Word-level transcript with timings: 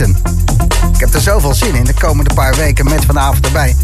Ik 0.00 1.00
heb 1.00 1.14
er 1.14 1.20
zoveel 1.20 1.54
zin 1.54 1.74
in 1.74 1.84
de 1.84 1.94
komende 1.94 2.34
paar 2.34 2.54
weken 2.54 2.84
met 2.84 3.04
vanavond 3.04 3.46
erbij. 3.46 3.76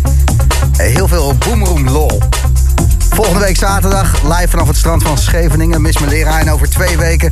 Heel 0.76 1.08
veel 1.08 1.34
boomroom 1.34 1.88
lol. 1.88 2.18
Volgende 3.10 3.40
week 3.40 3.56
zaterdag 3.56 4.22
live 4.22 4.48
vanaf 4.48 4.66
het 4.66 4.76
strand 4.76 5.02
van 5.02 5.18
Scheveningen. 5.18 5.82
Mis 5.82 5.98
mijn 5.98 6.10
leraar 6.10 6.40
en 6.40 6.50
over 6.50 6.70
twee 6.70 6.96
weken. 6.96 7.30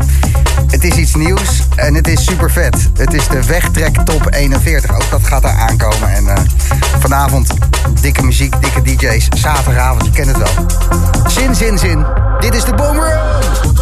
Het 0.66 0.84
is 0.84 0.96
iets 0.96 1.14
nieuws 1.14 1.62
en 1.74 1.94
het 1.94 2.08
is 2.08 2.24
super 2.24 2.50
vet. 2.50 2.88
Het 2.94 3.14
is 3.14 3.28
de 3.28 3.44
Wegtrek 3.44 3.96
Top 4.04 4.34
41. 4.34 4.94
Ook 4.94 5.10
dat 5.10 5.26
gaat 5.26 5.44
er 5.44 5.50
aankomen. 5.50 6.14
En 6.14 6.24
uh, 6.24 6.34
vanavond 6.98 7.52
dikke 8.00 8.22
muziek, 8.22 8.60
dikke 8.60 8.82
DJ's. 8.82 9.28
Zaterdagavond, 9.36 10.04
je 10.04 10.10
kent 10.10 10.26
het 10.26 10.38
wel. 10.38 10.66
Zin, 11.26 11.54
zin, 11.54 11.78
zin. 11.78 12.06
Dit 12.40 12.54
is 12.54 12.64
de 12.64 12.74
Boomerang. 12.74 13.77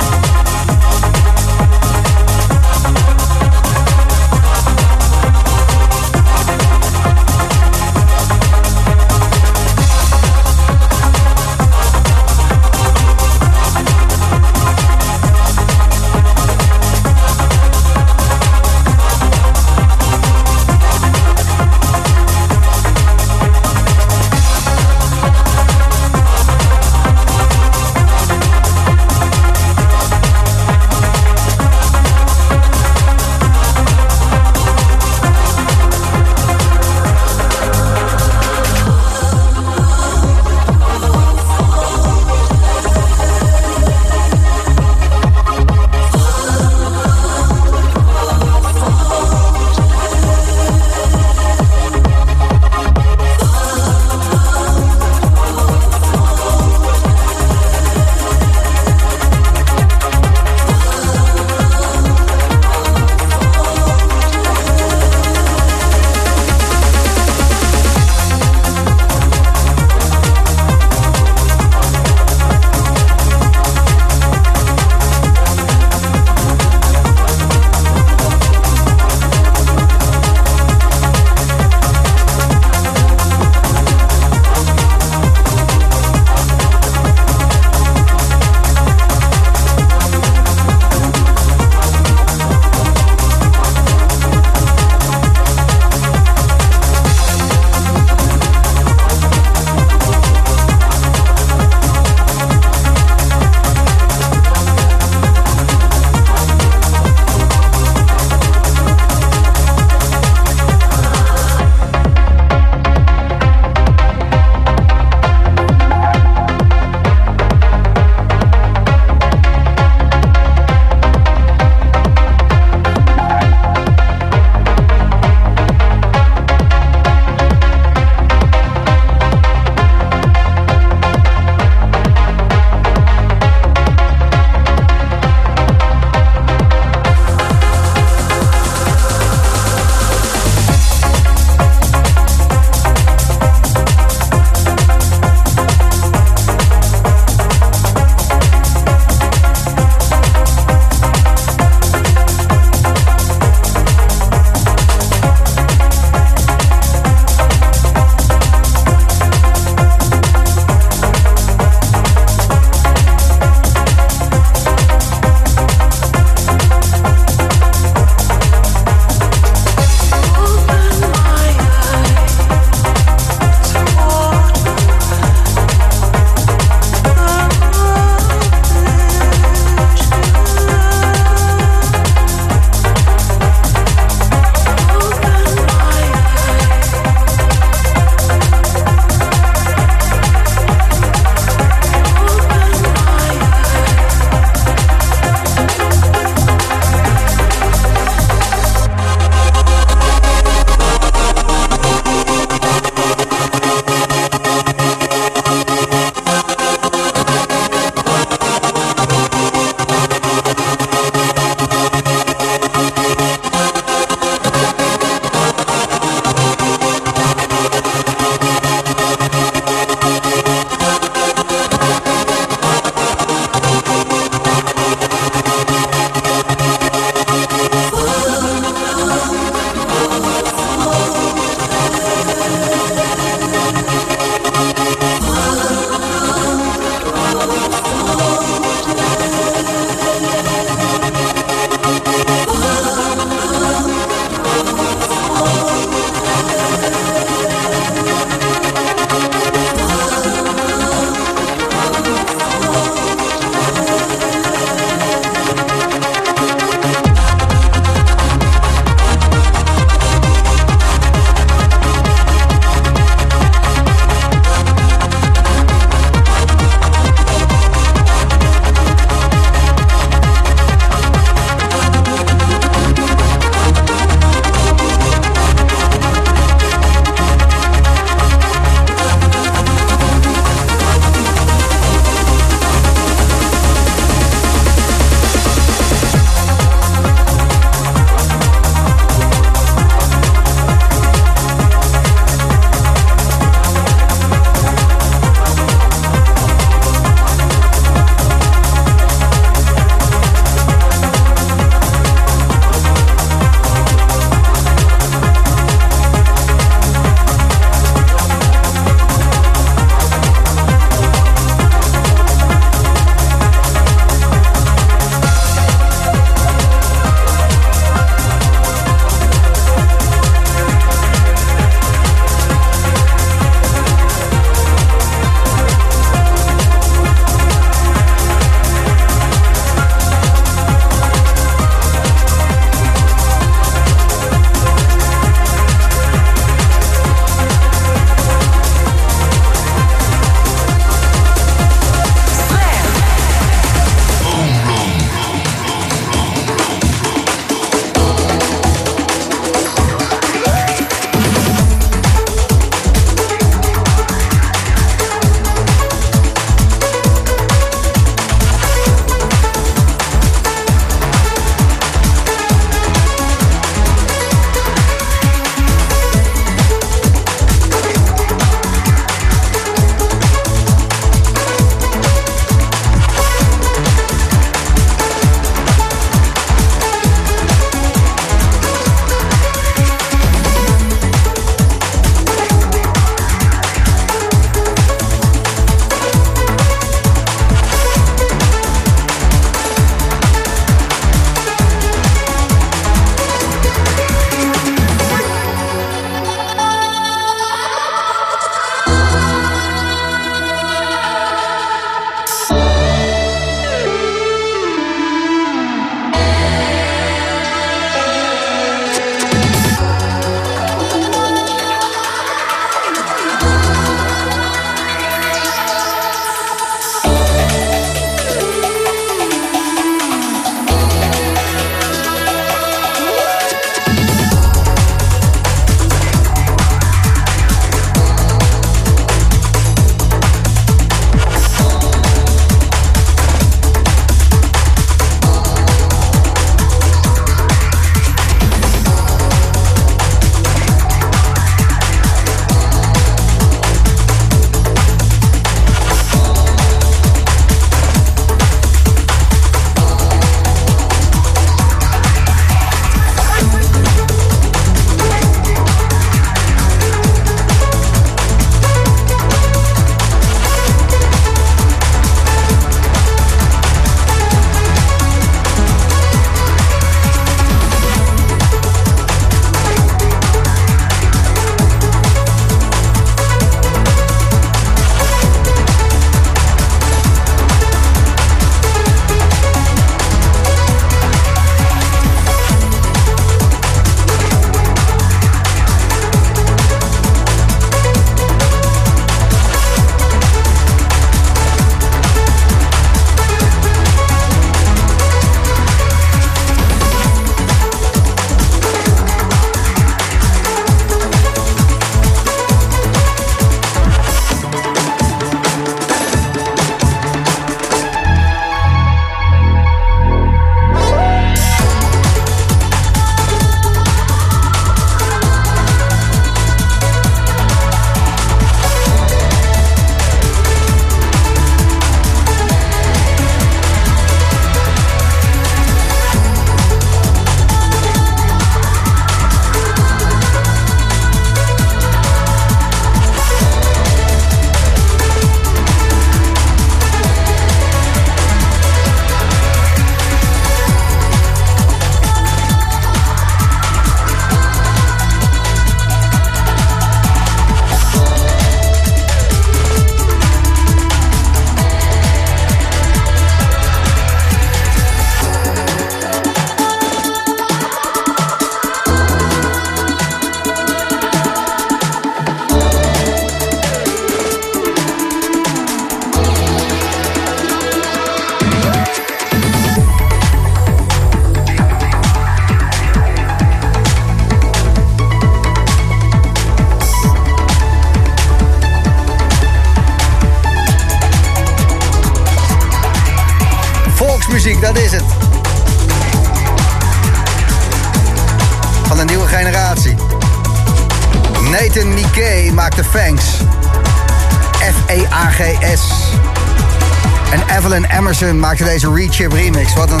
Wat 599.20 599.90
een 599.90 600.00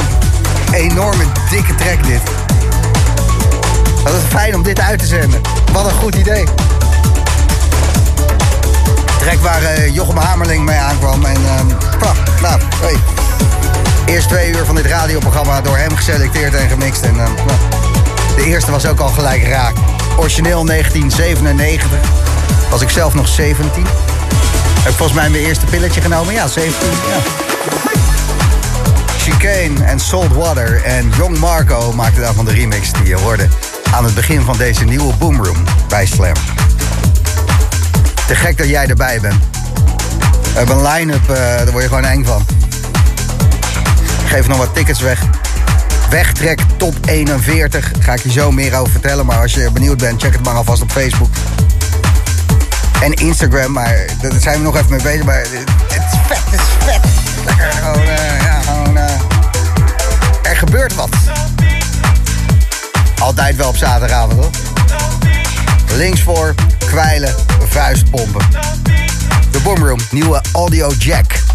enorme 0.72 1.24
dikke 1.50 1.74
track 1.74 2.04
dit. 2.04 2.20
Wat 4.04 4.12
is 4.12 4.22
fijn 4.28 4.54
om 4.54 4.62
dit 4.62 4.80
uit 4.80 4.98
te 4.98 5.06
zenden. 5.06 5.40
Wat 5.72 5.84
een 5.84 5.90
goed 5.90 6.14
idee. 6.14 6.44
Track 9.18 9.38
waar 9.40 9.62
uh, 9.62 9.94
Jochem 9.94 10.16
Hamerling 10.16 10.64
mee 10.64 10.78
aankwam. 10.78 11.24
En 11.24 11.40
uh, 11.40 11.60
nou, 12.42 12.60
hey. 12.80 12.96
Eerst 14.14 14.28
twee 14.28 14.50
uur 14.50 14.64
van 14.64 14.74
dit 14.74 14.86
radioprogramma 14.86 15.60
door 15.60 15.76
hem 15.76 15.96
geselecteerd 15.96 16.54
en 16.54 16.68
gemixt. 16.68 17.02
En 17.02 17.14
uh, 17.14 17.26
de 18.36 18.44
eerste 18.44 18.70
was 18.70 18.86
ook 18.86 19.00
al 19.00 19.08
gelijk 19.08 19.44
raak. 19.44 19.74
Origineel 20.16 20.64
1997. 20.64 21.98
Was 22.70 22.80
ik 22.80 22.90
zelf 22.90 23.14
nog 23.14 23.28
17. 23.28 23.86
Heb 24.80 24.92
volgens 24.92 25.18
mij 25.18 25.30
mijn 25.30 25.44
eerste 25.44 25.64
pilletje 25.64 26.00
genomen. 26.00 26.34
Ja, 26.34 26.46
17. 26.46 26.88
Ja. 26.88 27.49
Chicane 29.60 29.84
en 29.84 30.00
Salt 30.00 30.32
Water 30.32 30.84
en 30.84 31.10
Young 31.16 31.38
Marco 31.38 31.92
maakten 31.92 32.22
daarvan 32.22 32.44
de 32.44 32.52
remix 32.52 32.92
die 32.92 33.06
je 33.06 33.14
hoorde 33.14 33.48
aan 33.92 34.04
het 34.04 34.14
begin 34.14 34.40
van 34.40 34.56
deze 34.56 34.84
nieuwe 34.84 35.14
Boomroom 35.14 35.64
bij 35.88 36.06
Slam. 36.06 36.32
Te 38.26 38.34
gek 38.34 38.58
dat 38.58 38.68
jij 38.68 38.86
erbij 38.86 39.20
bent. 39.20 39.42
We 40.42 40.58
hebben 40.58 40.76
een 40.76 40.92
line-up, 40.92 41.30
uh, 41.30 41.36
daar 41.36 41.70
word 41.70 41.82
je 41.82 41.88
gewoon 41.88 42.04
eng 42.04 42.24
van. 42.24 42.44
Ik 44.22 44.28
geef 44.28 44.48
nog 44.48 44.58
wat 44.58 44.74
tickets 44.74 45.00
weg. 45.00 45.20
Wegtrek 46.10 46.60
top 46.76 46.94
41. 47.06 47.90
Ga 47.98 48.12
ik 48.12 48.22
je 48.22 48.30
zo 48.30 48.50
meer 48.50 48.74
over 48.76 48.92
vertellen. 48.92 49.26
Maar 49.26 49.40
als 49.40 49.54
je 49.54 49.70
benieuwd 49.72 49.98
bent, 49.98 50.22
check 50.22 50.32
het 50.32 50.44
maar 50.44 50.54
alvast 50.54 50.82
op 50.82 50.90
Facebook. 50.90 51.30
En 53.02 53.12
Instagram. 53.12 53.72
Maar 53.72 54.04
daar 54.20 54.40
zijn 54.40 54.56
we 54.56 54.62
nog 54.62 54.76
even 54.76 54.90
mee 54.90 55.02
bezig. 55.02 55.24
Maar 55.24 55.38
het 55.38 55.50
is 55.50 56.18
vet, 56.26 56.38
het 56.44 56.60
is 56.60 56.66
vet. 56.78 57.00
Lekker 57.44 57.72
gewoon, 57.72 58.02
uh, 58.02 58.39
gebeurt 60.60 60.94
wat. 60.94 61.08
Altijd 63.18 63.56
wel 63.56 63.68
op 63.68 63.76
zaterdagavond, 63.76 64.32
hoor. 64.40 64.50
Links 65.96 66.22
voor, 66.22 66.54
kwijlen, 66.78 67.34
vuistpompen. 67.68 68.48
De 69.50 69.60
Boomroom, 69.62 69.98
nieuwe 70.10 70.42
audio 70.52 70.92
jack. 70.98 71.49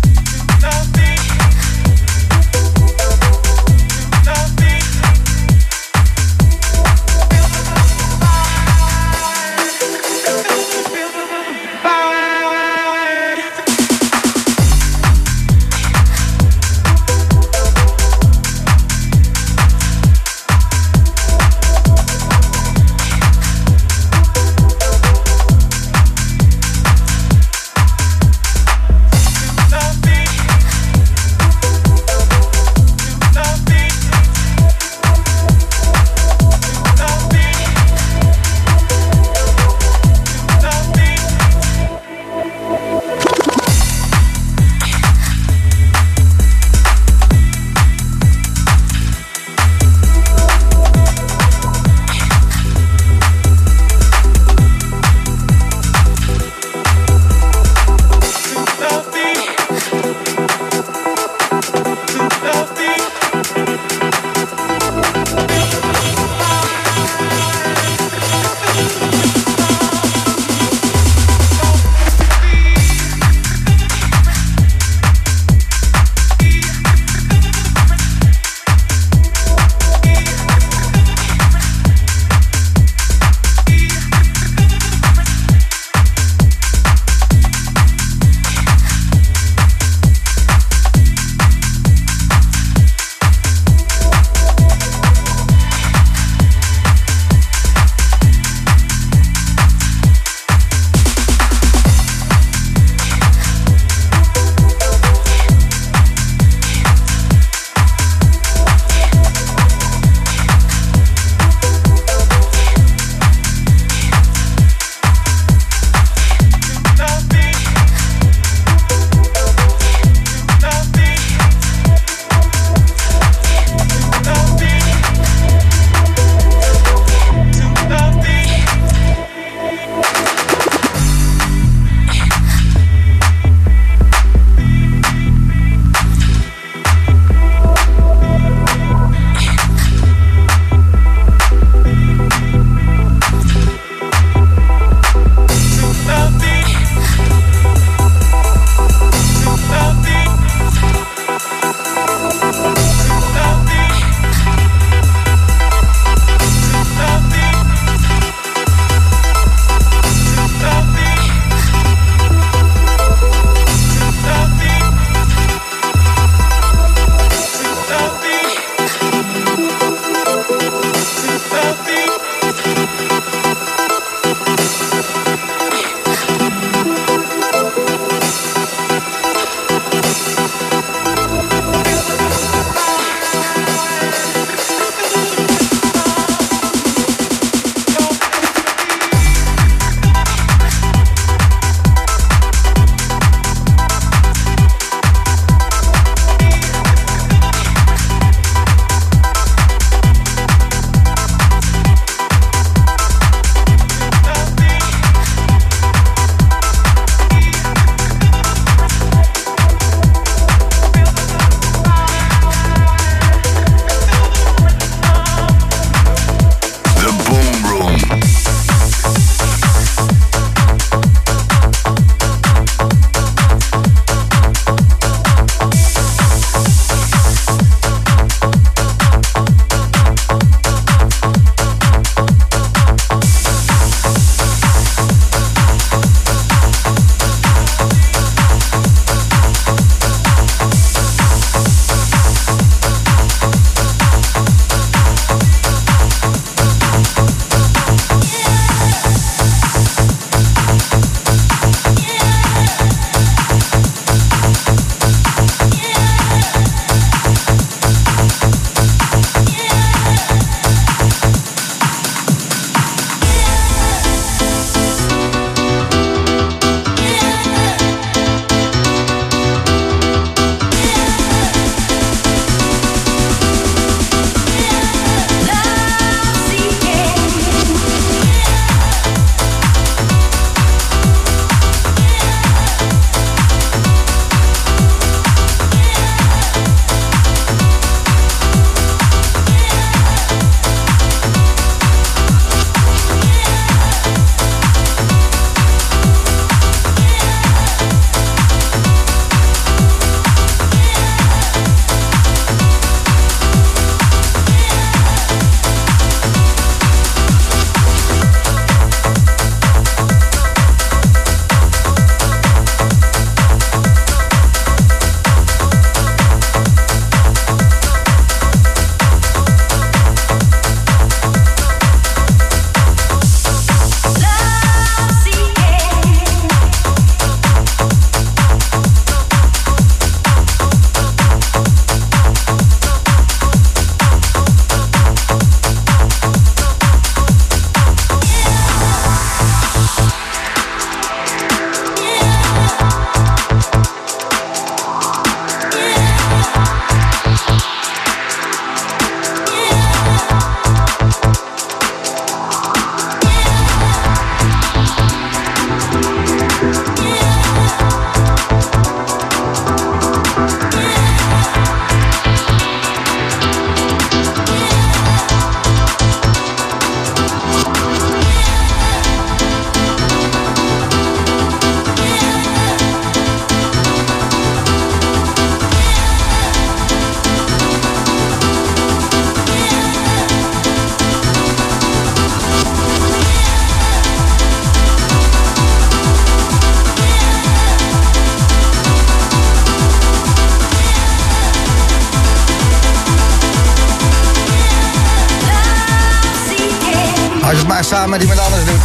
Het 398.05 398.19
maar 398.19 398.19
met 398.19 398.37
iemand 398.37 398.47
anders 398.47 398.65
doet. 398.65 398.83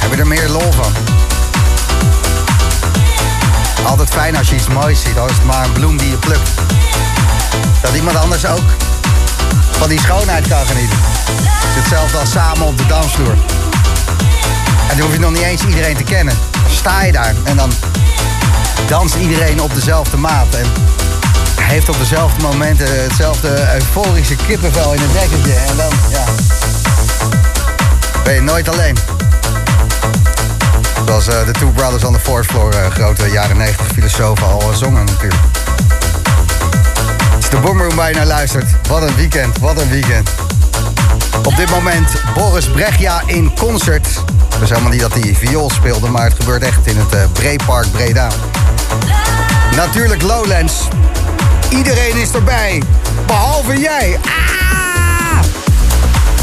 Heb 0.00 0.14
je 0.14 0.16
er 0.16 0.26
meer 0.26 0.48
lol 0.48 0.72
van. 0.72 0.92
Altijd 3.84 4.10
fijn 4.10 4.36
als 4.36 4.48
je 4.48 4.54
iets 4.54 4.68
moois 4.68 5.00
ziet, 5.00 5.18
al 5.18 5.28
is 5.28 5.34
het 5.34 5.44
maar 5.44 5.64
een 5.64 5.72
bloem 5.72 5.96
die 5.96 6.10
je 6.10 6.16
plukt. 6.16 6.50
Dat 7.82 7.94
iemand 7.94 8.16
anders 8.16 8.46
ook 8.46 8.70
van 9.70 9.88
die 9.88 10.00
schoonheid 10.00 10.48
kan 10.48 10.66
genieten. 10.66 10.98
Hetzelfde 11.78 12.18
als 12.18 12.30
samen 12.30 12.66
op 12.66 12.78
de 12.78 12.86
dansvloer. 12.86 13.36
En 14.88 14.96
dan 14.96 15.00
hoef 15.00 15.12
je 15.12 15.20
nog 15.20 15.32
niet 15.32 15.42
eens 15.42 15.64
iedereen 15.64 15.96
te 15.96 16.04
kennen. 16.04 16.38
Sta 16.70 17.02
je 17.02 17.12
daar 17.12 17.34
en 17.44 17.56
dan 17.56 17.72
danst 18.86 19.14
iedereen 19.14 19.60
op 19.60 19.74
dezelfde 19.74 20.16
maat. 20.16 20.54
En 20.54 20.66
heeft 21.68 21.88
op 21.88 21.98
dezelfde 21.98 22.42
momenten 22.42 23.02
hetzelfde 23.02 23.72
euforische 23.74 24.36
kippenvel 24.46 24.92
in 24.92 25.00
het 25.00 25.12
dekentje. 25.12 25.52
En 25.52 25.76
dan, 25.76 25.90
ja, 26.10 26.24
ben 28.24 28.34
je 28.34 28.40
nooit 28.40 28.68
alleen. 28.68 28.96
Zoals 31.06 31.28
uh, 31.28 31.46
de 31.46 31.52
Two 31.52 31.70
Brothers 31.70 32.04
on 32.04 32.12
the 32.12 32.18
Fourth 32.18 32.46
Floor, 32.46 32.74
uh, 32.74 32.86
grote 32.86 33.30
jaren 33.30 33.56
90 33.56 33.86
filosofen 33.86 34.46
al 34.46 34.72
zongen 34.72 35.04
natuurlijk. 35.04 35.42
Het 37.34 37.42
is 37.44 37.50
de 37.50 37.56
Boomroom 37.56 37.94
waar 37.94 38.08
je 38.08 38.14
naar 38.14 38.26
luistert. 38.26 38.70
Wat 38.88 39.02
een 39.02 39.16
weekend, 39.16 39.58
wat 39.58 39.80
een 39.80 39.88
weekend. 39.88 40.30
Op 41.44 41.56
dit 41.56 41.70
moment 41.70 42.12
Boris 42.34 42.68
Brechja 42.68 43.22
in 43.26 43.54
concert. 43.58 44.06
Het 44.52 44.62
is 44.62 44.68
helemaal 44.68 44.90
niet 44.90 45.00
dat 45.00 45.14
hij 45.14 45.34
viool 45.34 45.70
speelde, 45.70 46.08
maar 46.08 46.24
het 46.24 46.34
gebeurt 46.34 46.62
echt 46.62 46.86
in 46.86 46.96
het 46.98 47.14
uh, 47.14 47.20
Breepark 47.32 47.92
Breda. 47.92 48.28
Natuurlijk 49.76 50.22
Lowlands. 50.22 50.88
Iedereen 51.68 52.16
is 52.16 52.32
erbij, 52.32 52.82
behalve 53.26 53.80
jij. 53.80 54.18
Ah! 54.24 55.44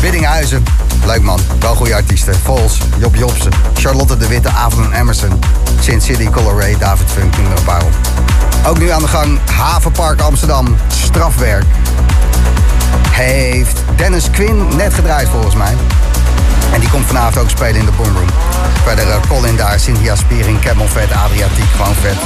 Biddinghuizen. 0.01 0.63
Leuk 1.05 1.21
man, 1.21 1.39
wel 1.59 1.75
goede 1.75 1.95
artiesten. 1.95 2.35
Vols, 2.43 2.77
Job 2.97 3.15
Jobsen, 3.15 3.51
Charlotte 3.73 4.17
de 4.17 4.27
Witte, 4.27 4.49
Avon 4.49 4.93
Emerson, 4.93 5.39
Sin 5.79 6.01
City, 6.01 6.29
Color 6.29 6.77
David 6.79 7.07
Funk, 7.11 7.33
er 7.57 7.63
paar 7.63 7.83
op. 7.83 7.93
Ook 8.67 8.79
nu 8.79 8.89
aan 8.89 9.01
de 9.01 9.07
gang 9.07 9.39
Havenpark 9.51 10.21
Amsterdam, 10.21 10.77
strafwerk. 10.87 11.65
Heeft 13.11 13.77
Dennis 13.95 14.29
Quinn 14.29 14.75
net 14.75 14.93
gedraaid 14.93 15.29
volgens 15.29 15.55
mij. 15.55 15.73
En 16.73 16.79
die 16.79 16.89
komt 16.89 17.05
vanavond 17.05 17.37
ook 17.37 17.49
spelen 17.49 17.75
in 17.75 17.85
de 17.85 17.91
Boomroom. 17.91 18.29
Verder 18.83 19.07
uh, 19.07 19.15
Colin 19.27 19.55
daar, 19.55 19.79
Cynthia 19.79 20.15
Spiering, 20.15 20.61
Camel 20.61 20.87
Vet, 20.87 21.11
Adriatiek, 21.11 21.69
gewoon 21.75 21.95
vet. 21.95 22.17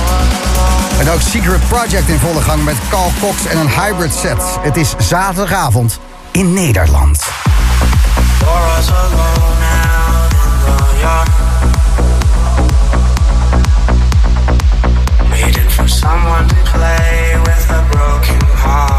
En 0.99 1.09
ook 1.09 1.21
Secret 1.21 1.67
Project 1.67 2.07
in 2.07 2.19
volle 2.19 2.41
gang 2.41 2.63
met 2.63 2.75
Carl 2.89 3.11
Cox 3.19 3.45
en 3.45 3.57
een 3.57 3.69
hybrid 3.69 4.13
set. 4.13 4.43
Het 4.61 4.77
is 4.77 4.95
zaterdagavond 4.97 5.99
in 6.31 6.53
Nederland. 6.53 7.23
Someone 15.85 16.47
to 16.47 16.55
play 16.71 17.41
with 17.45 17.69
a 17.71 17.87
broken 17.91 18.39
heart. 18.55 18.98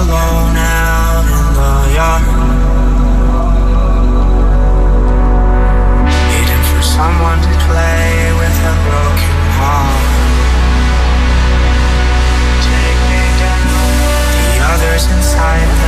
alone 0.00 0.56
out 0.56 1.26
in 1.38 1.46
the 1.58 1.72
yard. 1.94 2.24
waiting 6.30 6.64
for 6.70 6.82
someone 6.82 7.40
to 7.46 7.52
play 7.66 8.32
with 8.40 8.56
a 8.72 8.74
broken 8.86 9.38
heart. 9.58 10.10
Take 12.66 13.00
me 13.10 13.22
down. 13.40 13.66
The 14.46 14.56
others 14.72 15.04
inside. 15.14 15.83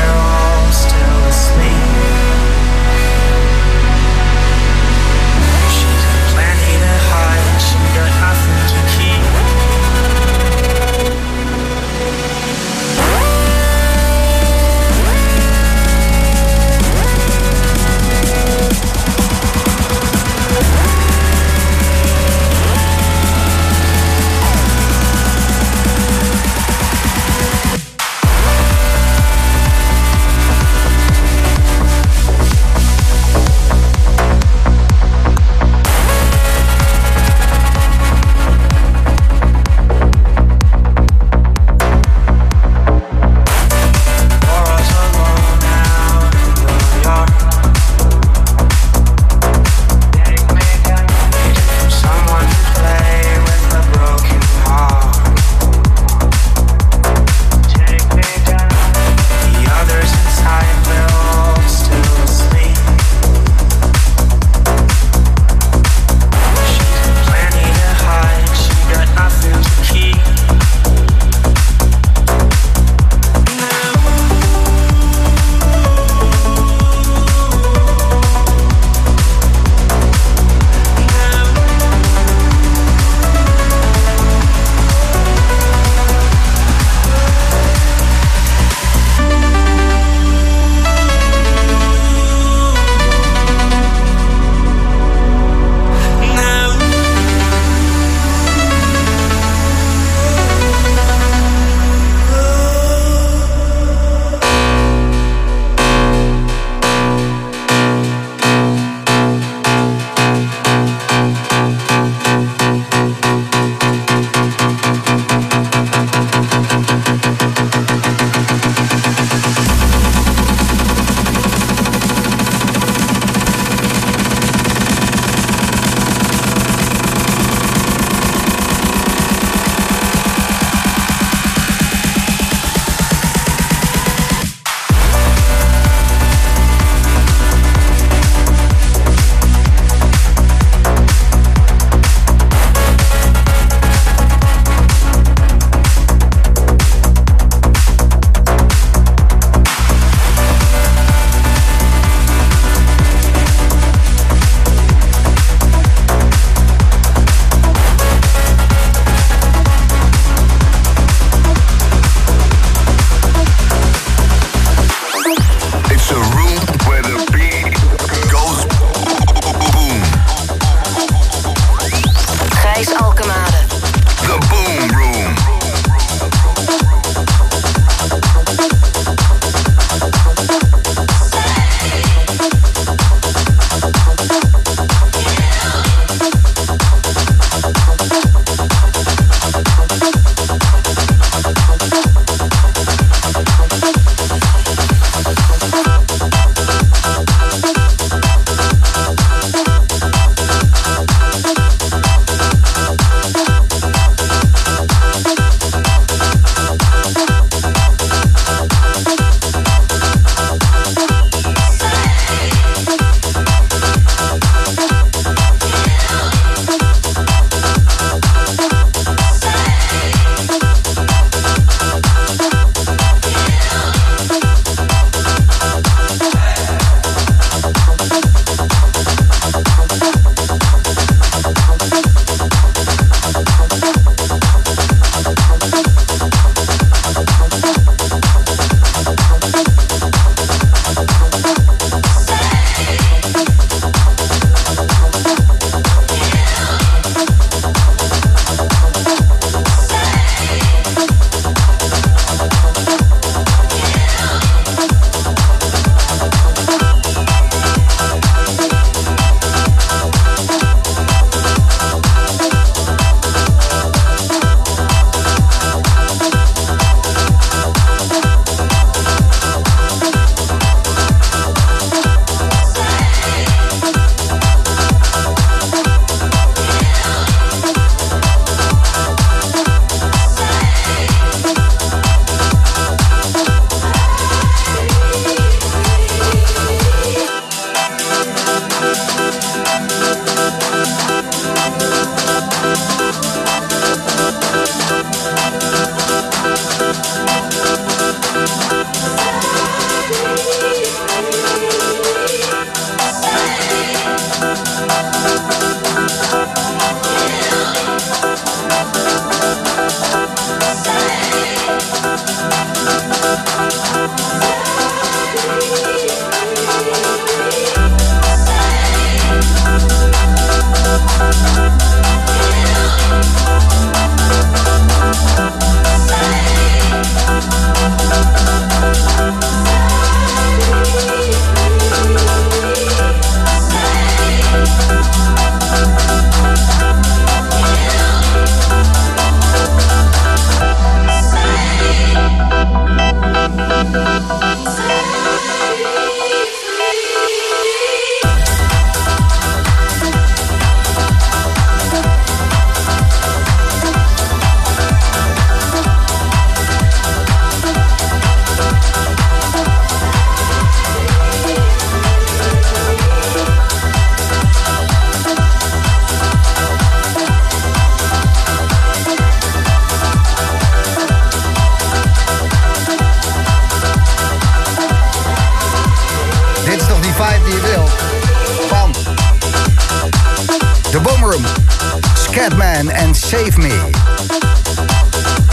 Catman 382.31 382.91
en 382.91 383.15
Save 383.15 383.53
Me. 383.57 383.91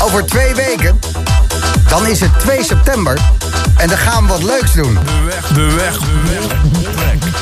Over 0.02 0.26
twee 0.26 0.56
weken, 0.56 1.00
dan 1.88 2.08
is 2.08 2.20
het 2.20 2.40
2 2.40 2.64
september. 2.64 3.18
En 3.78 3.88
dan 3.88 3.98
gaan 3.98 4.24
we 4.24 4.30
wat 4.30 4.44
leuks 4.44 4.74
doen. 4.74 4.94
De 4.94 5.26
weg, 5.26 5.48
de 5.48 5.72
weg, 5.72 5.98
de 5.98 6.32
weg. 6.32 6.44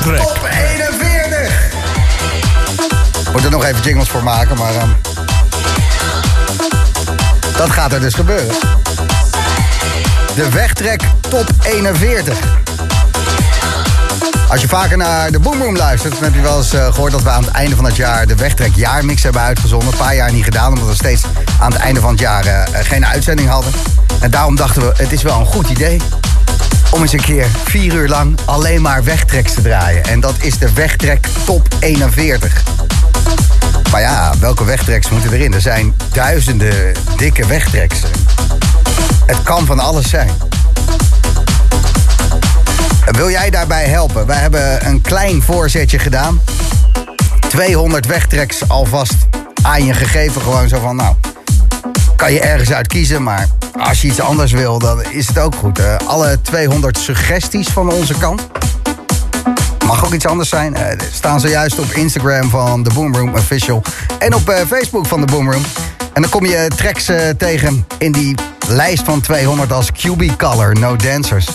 trek. 0.02 0.18
Top 0.20 0.48
41! 0.50 1.70
Moet 3.32 3.44
er 3.44 3.50
nog 3.50 3.64
even 3.64 3.82
jingles 3.82 4.08
voor 4.08 4.22
maken, 4.22 4.58
maar... 4.58 4.74
ehm, 4.74 4.88
dat 7.56 7.70
gaat 7.70 7.92
er 7.92 8.00
dus 8.00 8.14
gebeuren. 8.14 8.54
De 10.34 10.48
wegtrek 10.50 11.02
top 11.28 11.46
41. 11.62 12.61
Als 14.52 14.60
je 14.60 14.68
vaker 14.68 14.96
naar 14.96 15.30
de 15.30 15.38
Boomroom 15.38 15.76
luistert, 15.76 16.14
dan 16.14 16.22
heb 16.22 16.34
je 16.34 16.40
wel 16.40 16.56
eens 16.56 16.72
eh, 16.72 16.92
gehoord 16.92 17.12
dat 17.12 17.22
we 17.22 17.30
aan 17.30 17.44
het 17.44 17.52
einde 17.52 17.76
van 17.76 17.84
het 17.84 17.96
jaar 17.96 18.26
de 18.26 18.34
wegtrek 18.34 18.74
jaarmix 18.74 19.22
hebben 19.22 19.42
uitgezonden. 19.42 19.88
Een 19.88 19.98
paar 19.98 20.14
jaar 20.14 20.32
niet 20.32 20.44
gedaan, 20.44 20.68
omdat 20.68 20.88
we 20.88 20.94
steeds 20.94 21.22
aan 21.60 21.72
het 21.72 21.80
einde 21.80 22.00
van 22.00 22.10
het 22.10 22.20
jaar 22.20 22.46
eh, 22.46 22.62
eh, 22.62 22.86
geen 22.86 23.06
uitzending 23.06 23.48
hadden. 23.48 23.72
En 24.20 24.30
daarom 24.30 24.56
dachten 24.56 24.82
we, 24.82 24.92
het 24.96 25.12
is 25.12 25.22
wel 25.22 25.40
een 25.40 25.46
goed 25.46 25.68
idee 25.68 26.00
om 26.90 27.02
eens 27.02 27.12
een 27.12 27.20
keer 27.20 27.46
vier 27.64 27.94
uur 27.94 28.08
lang 28.08 28.38
alleen 28.44 28.82
maar 28.82 29.04
wegtreks 29.04 29.54
te 29.54 29.62
draaien. 29.62 30.04
En 30.04 30.20
dat 30.20 30.34
is 30.38 30.58
de 30.58 30.72
wegtrek 30.72 31.26
top 31.44 31.68
41. 31.78 32.62
Maar 33.90 34.00
ja, 34.00 34.32
welke 34.40 34.64
wegtreks 34.64 35.08
moeten 35.08 35.32
erin? 35.32 35.54
Er 35.54 35.60
zijn 35.60 35.94
duizenden 36.12 36.94
dikke 37.16 37.46
wegtreks. 37.46 38.00
Het 39.26 39.42
kan 39.42 39.66
van 39.66 39.78
alles 39.78 40.08
zijn. 40.08 40.51
Wil 43.10 43.30
jij 43.30 43.50
daarbij 43.50 43.84
helpen? 43.84 44.26
Wij 44.26 44.36
hebben 44.36 44.86
een 44.86 45.00
klein 45.00 45.42
voorzetje 45.42 45.98
gedaan. 45.98 46.40
200 47.48 48.06
wegtreks 48.06 48.68
alvast 48.68 49.14
aan 49.62 49.84
je 49.84 49.94
gegeven. 49.94 50.42
Gewoon 50.42 50.68
zo 50.68 50.80
van, 50.80 50.96
nou, 50.96 51.14
kan 52.16 52.32
je 52.32 52.40
ergens 52.40 52.72
uit 52.72 52.86
kiezen. 52.86 53.22
Maar 53.22 53.48
als 53.78 54.00
je 54.00 54.08
iets 54.08 54.20
anders 54.20 54.52
wil, 54.52 54.78
dan 54.78 55.04
is 55.04 55.28
het 55.28 55.38
ook 55.38 55.54
goed. 55.54 55.80
Alle 56.06 56.40
200 56.40 56.98
suggesties 56.98 57.68
van 57.68 57.92
onze 57.92 58.14
kant. 58.18 58.46
Mag 59.86 60.04
ook 60.04 60.12
iets 60.12 60.26
anders 60.26 60.48
zijn. 60.48 60.74
Eh, 60.74 60.98
staan 61.12 61.40
zojuist 61.40 61.78
op 61.78 61.90
Instagram 61.90 62.50
van 62.50 62.82
de 62.82 62.90
Boomroom 62.94 63.34
Official. 63.34 63.82
En 64.18 64.34
op 64.34 64.48
eh, 64.48 64.66
Facebook 64.66 65.06
van 65.06 65.20
de 65.20 65.26
Boomroom. 65.26 65.62
En 66.12 66.22
dan 66.22 66.30
kom 66.30 66.46
je 66.46 66.70
tracks 66.76 67.08
eh, 67.08 67.28
tegen 67.28 67.86
in 67.98 68.12
die 68.12 68.34
lijst 68.68 69.04
van 69.04 69.20
200 69.20 69.72
als 69.72 69.90
QB 69.92 70.36
Color, 70.36 70.74
No 70.78 70.96
Dancers. 70.96 71.46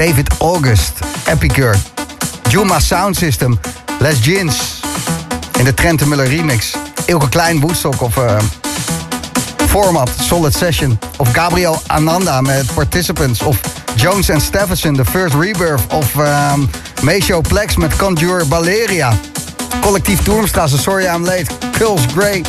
David 0.00 0.30
August, 0.38 1.00
Epicure. 1.26 1.74
Juma 2.48 2.80
Sound 2.80 3.16
System, 3.16 3.58
Les 3.98 4.18
Gins. 4.22 4.80
In 5.58 5.64
de 5.64 5.74
Trent 5.74 6.06
Muller 6.06 6.26
remix. 6.26 6.74
Ilke 7.06 7.28
Klein, 7.28 7.60
Woodstock 7.60 8.00
of... 8.00 8.16
eh, 8.16 8.38
Format, 9.68 10.10
Solid 10.20 10.54
Session. 10.54 10.98
Of 11.18 11.28
Gabriel 11.32 11.82
Ananda 11.86 12.40
met 12.40 12.74
Participants. 12.74 13.42
Of 13.42 13.60
Jones 13.96 14.30
and 14.30 14.42
Stephenson, 14.42 14.94
The 14.96 15.04
First 15.04 15.34
Rebirth. 15.34 15.92
Of 15.92 16.16
um, 16.16 16.70
Plex 17.48 17.76
met 17.76 17.96
Conjure 17.96 18.44
Valeria. 18.46 19.12
Collectief 19.80 20.22
Tourmstrasse, 20.22 20.78
Sorry 20.78 21.04
I'm 21.04 21.24
Late. 21.24 21.50
Kulls 21.78 22.06
Grey. 22.14 22.42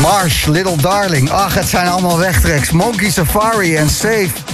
Marsh, 0.00 0.46
Little 0.46 0.76
Darling. 0.76 1.30
Ach, 1.30 1.54
het 1.54 1.68
zijn 1.68 1.88
allemaal 1.88 2.18
wegtreks. 2.18 2.70
Monkey 2.70 3.10
Safari 3.10 3.76
en 3.76 3.90
Safe. 3.90 4.47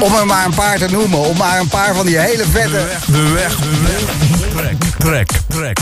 Om 0.00 0.14
er 0.14 0.26
maar 0.26 0.44
een 0.44 0.54
paar 0.54 0.78
te 0.78 0.86
noemen. 0.90 1.18
Om 1.18 1.36
maar 1.36 1.60
een 1.60 1.68
paar 1.68 1.94
van 1.94 2.06
die 2.06 2.18
hele 2.18 2.36
De 2.36 2.50
vette... 2.50 2.70
weg, 2.70 3.04
de 3.04 3.32
weg, 3.32 3.56
de 3.56 3.80
weg. 3.82 4.50
Trek, 4.56 4.76
trek, 4.98 5.30
trek. 5.48 5.78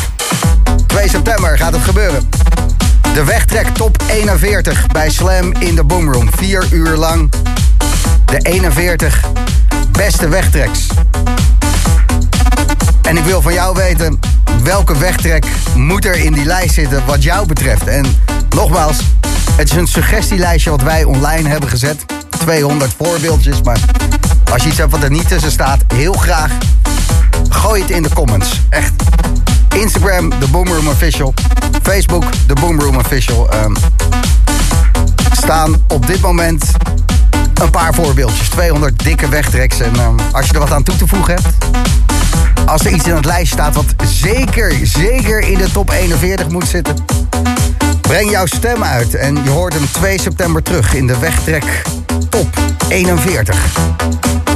2 0.86 1.08
september 1.08 1.58
gaat 1.58 1.72
het 1.72 1.82
gebeuren. 1.82 2.28
De 3.14 3.24
wegtrek 3.24 3.68
top 3.68 4.02
41 4.10 4.86
bij 4.86 5.10
Slam 5.10 5.52
in 5.52 5.74
de 5.74 5.84
Boomroom. 5.84 6.28
Vier 6.36 6.66
uur 6.70 6.96
lang 6.96 7.32
de 8.24 8.38
41 8.38 9.20
beste 9.92 10.28
wegtreks. 10.28 10.86
En 13.02 13.16
ik 13.16 13.24
wil 13.24 13.42
van 13.42 13.52
jou 13.52 13.74
weten 13.74 14.18
welke 14.62 14.98
wegtrek 14.98 15.44
moet 15.74 16.04
er 16.04 16.16
in 16.16 16.32
die 16.32 16.44
lijst 16.44 16.74
zitten 16.74 17.02
wat 17.06 17.22
jou 17.22 17.46
betreft. 17.46 17.86
En 17.86 18.04
nogmaals, 18.54 18.98
het 19.56 19.70
is 19.70 19.76
een 19.76 19.86
suggestielijstje 19.86 20.70
wat 20.70 20.82
wij 20.82 21.04
online 21.04 21.48
hebben 21.48 21.68
gezet. 21.68 22.04
200 22.28 22.94
voorbeeldjes, 23.02 23.62
maar 23.62 23.80
als 24.52 24.62
je 24.62 24.68
iets 24.68 24.78
hebt 24.78 24.90
wat 24.90 25.02
er 25.02 25.10
niet 25.10 25.28
tussen 25.28 25.50
staat, 25.50 25.80
heel 25.94 26.12
graag 26.12 26.50
gooi 27.48 27.82
het 27.82 27.90
in 27.90 28.02
de 28.02 28.08
comments. 28.14 28.60
Echt. 28.68 28.92
Instagram, 29.74 30.30
The 30.30 30.48
Boomroom 30.50 30.88
Official. 30.88 31.34
Facebook, 31.82 32.24
The 32.46 32.54
Boomroom 32.54 32.96
Official. 32.96 33.50
Ehm, 33.50 33.74
staan 35.32 35.84
op 35.88 36.06
dit 36.06 36.20
moment 36.20 36.64
een 37.54 37.70
paar 37.70 37.94
voorbeeldjes. 37.94 38.48
200 38.48 38.98
dikke 38.98 39.28
wegtreks. 39.28 39.80
En 39.80 39.94
ehm, 39.94 40.14
als 40.32 40.46
je 40.46 40.52
er 40.52 40.58
wat 40.58 40.72
aan 40.72 40.82
toe 40.82 40.96
te 40.96 41.06
voegen 41.06 41.34
hebt... 41.34 41.48
Als 42.66 42.84
er 42.84 42.92
iets 42.92 43.06
in 43.06 43.14
het 43.14 43.24
lijst 43.24 43.52
staat 43.52 43.74
wat 43.74 43.94
zeker, 44.06 44.74
zeker 44.82 45.40
in 45.40 45.58
de 45.58 45.70
top 45.70 45.90
41 45.90 46.48
moet 46.48 46.68
zitten... 46.68 46.94
Breng 48.08 48.30
jouw 48.30 48.46
stem 48.46 48.84
uit 48.84 49.14
en 49.14 49.44
je 49.44 49.50
hoort 49.50 49.74
hem 49.74 49.90
2 49.92 50.20
september 50.20 50.62
terug 50.62 50.94
in 50.94 51.06
de 51.06 51.18
wegtrek 51.18 51.82
top 52.28 52.48
41. 52.88 54.47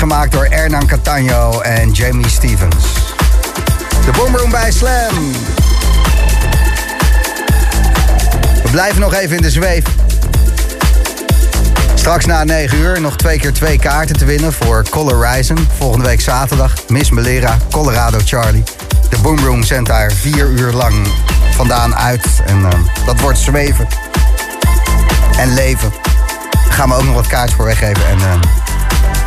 Gemaakt 0.00 0.32
door 0.32 0.46
Hernan 0.50 0.86
Catano 0.86 1.60
en 1.60 1.90
Jamie 1.90 2.28
Stevens. 2.28 2.84
De 4.04 4.10
Boomroom 4.16 4.50
bij 4.50 4.72
Slam. 4.72 5.32
We 8.62 8.70
blijven 8.70 9.00
nog 9.00 9.14
even 9.14 9.36
in 9.36 9.42
de 9.42 9.50
zweef. 9.50 9.84
Straks 11.94 12.24
na 12.24 12.44
9 12.44 12.78
uur 12.78 13.00
nog 13.00 13.16
twee 13.16 13.38
keer 13.38 13.52
twee 13.52 13.78
kaarten 13.78 14.16
te 14.16 14.24
winnen 14.24 14.52
voor 14.52 14.84
Color. 14.90 15.44
Volgende 15.78 16.06
week 16.06 16.20
zaterdag. 16.20 16.74
Miss 16.88 17.10
Melera, 17.10 17.56
Colorado 17.70 18.18
Charlie. 18.24 18.62
De 19.10 19.18
Boomroom 19.22 19.62
zendt 19.62 19.88
daar 19.88 20.12
vier 20.12 20.46
uur 20.46 20.72
lang 20.72 21.06
vandaan 21.54 21.94
uit. 21.94 22.26
En 22.46 22.58
uh, 22.58 22.68
dat 23.06 23.20
wordt 23.20 23.38
zweven. 23.38 23.86
En 25.36 25.54
leven. 25.54 25.92
Daar 26.50 26.72
gaan 26.72 26.88
we 26.88 26.94
ook 26.94 27.04
nog 27.04 27.14
wat 27.14 27.26
kaartjes 27.26 27.56
voor 27.56 27.64
weggeven. 27.64 28.08
En 28.08 28.18
uh, 28.18 28.59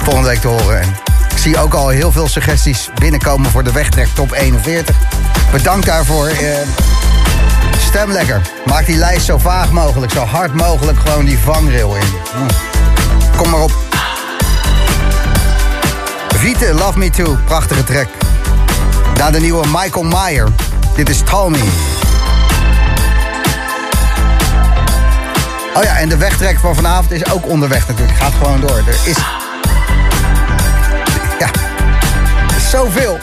volgende 0.03 0.29
week 0.29 0.39
te 0.39 0.47
horen. 0.47 0.81
En 0.81 0.89
ik 1.29 1.37
zie 1.37 1.59
ook 1.59 1.73
al 1.73 1.89
heel 1.89 2.11
veel 2.11 2.27
suggesties 2.27 2.89
binnenkomen 2.95 3.51
voor 3.51 3.63
de 3.63 3.71
wegtrek 3.71 4.07
top 4.13 4.31
41. 4.31 4.95
Bedankt 5.51 5.85
daarvoor. 5.85 6.29
Uh, 6.29 6.57
stem 7.77 8.11
lekker. 8.11 8.41
Maak 8.65 8.85
die 8.85 8.95
lijst 8.95 9.25
zo 9.25 9.37
vaag 9.37 9.71
mogelijk, 9.71 10.11
zo 10.11 10.23
hard 10.23 10.53
mogelijk 10.53 10.99
gewoon 10.99 11.25
die 11.25 11.37
vangrail 11.37 11.95
in. 11.95 12.07
Kom 13.37 13.49
maar 13.49 13.61
op. 13.61 13.71
Vite, 16.35 16.73
Love 16.73 16.97
Me 16.97 17.09
Too, 17.09 17.37
prachtige 17.45 17.83
track. 17.83 18.07
Na 19.17 19.31
de 19.31 19.39
nieuwe 19.39 19.67
Michael 19.67 20.03
Meyer. 20.03 20.47
Dit 20.95 21.09
is 21.09 21.21
Tommy. 21.29 21.63
Oh 25.73 25.83
ja, 25.83 25.97
en 25.97 26.09
de 26.09 26.17
wegtrek 26.17 26.59
van 26.59 26.75
vanavond 26.75 27.11
is 27.11 27.31
ook 27.31 27.47
onderweg 27.47 27.87
natuurlijk. 27.87 28.17
Gaat 28.17 28.33
gewoon 28.33 28.59
door. 28.59 28.77
Er 28.77 28.97
is... 29.05 29.42
zoveel. 32.73 33.17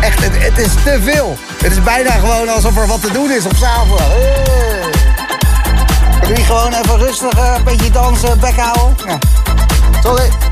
Echt, 0.00 0.24
het, 0.24 0.32
het, 0.42 0.58
is 0.58 0.72
te 0.84 0.98
veel. 1.02 1.36
Het 1.62 1.72
is 1.72 1.82
bijna 1.82 2.10
gewoon 2.10 2.48
alsof 2.48 2.76
er 2.76 2.86
wat 2.86 3.00
te 3.00 3.12
doen 3.12 3.30
is 3.30 3.44
op 3.44 3.56
s'avonds. 3.56 4.02
Hey. 4.02 4.90
Kunnen 6.10 6.28
jullie 6.28 6.44
gewoon 6.44 6.72
even 6.72 6.98
rustig 6.98 7.38
uh, 7.38 7.54
een 7.56 7.64
beetje 7.64 7.90
dansen, 7.90 8.40
bek 8.40 8.56
houden? 8.56 8.96
Ja. 9.06 9.18
Sorry. 10.02 10.47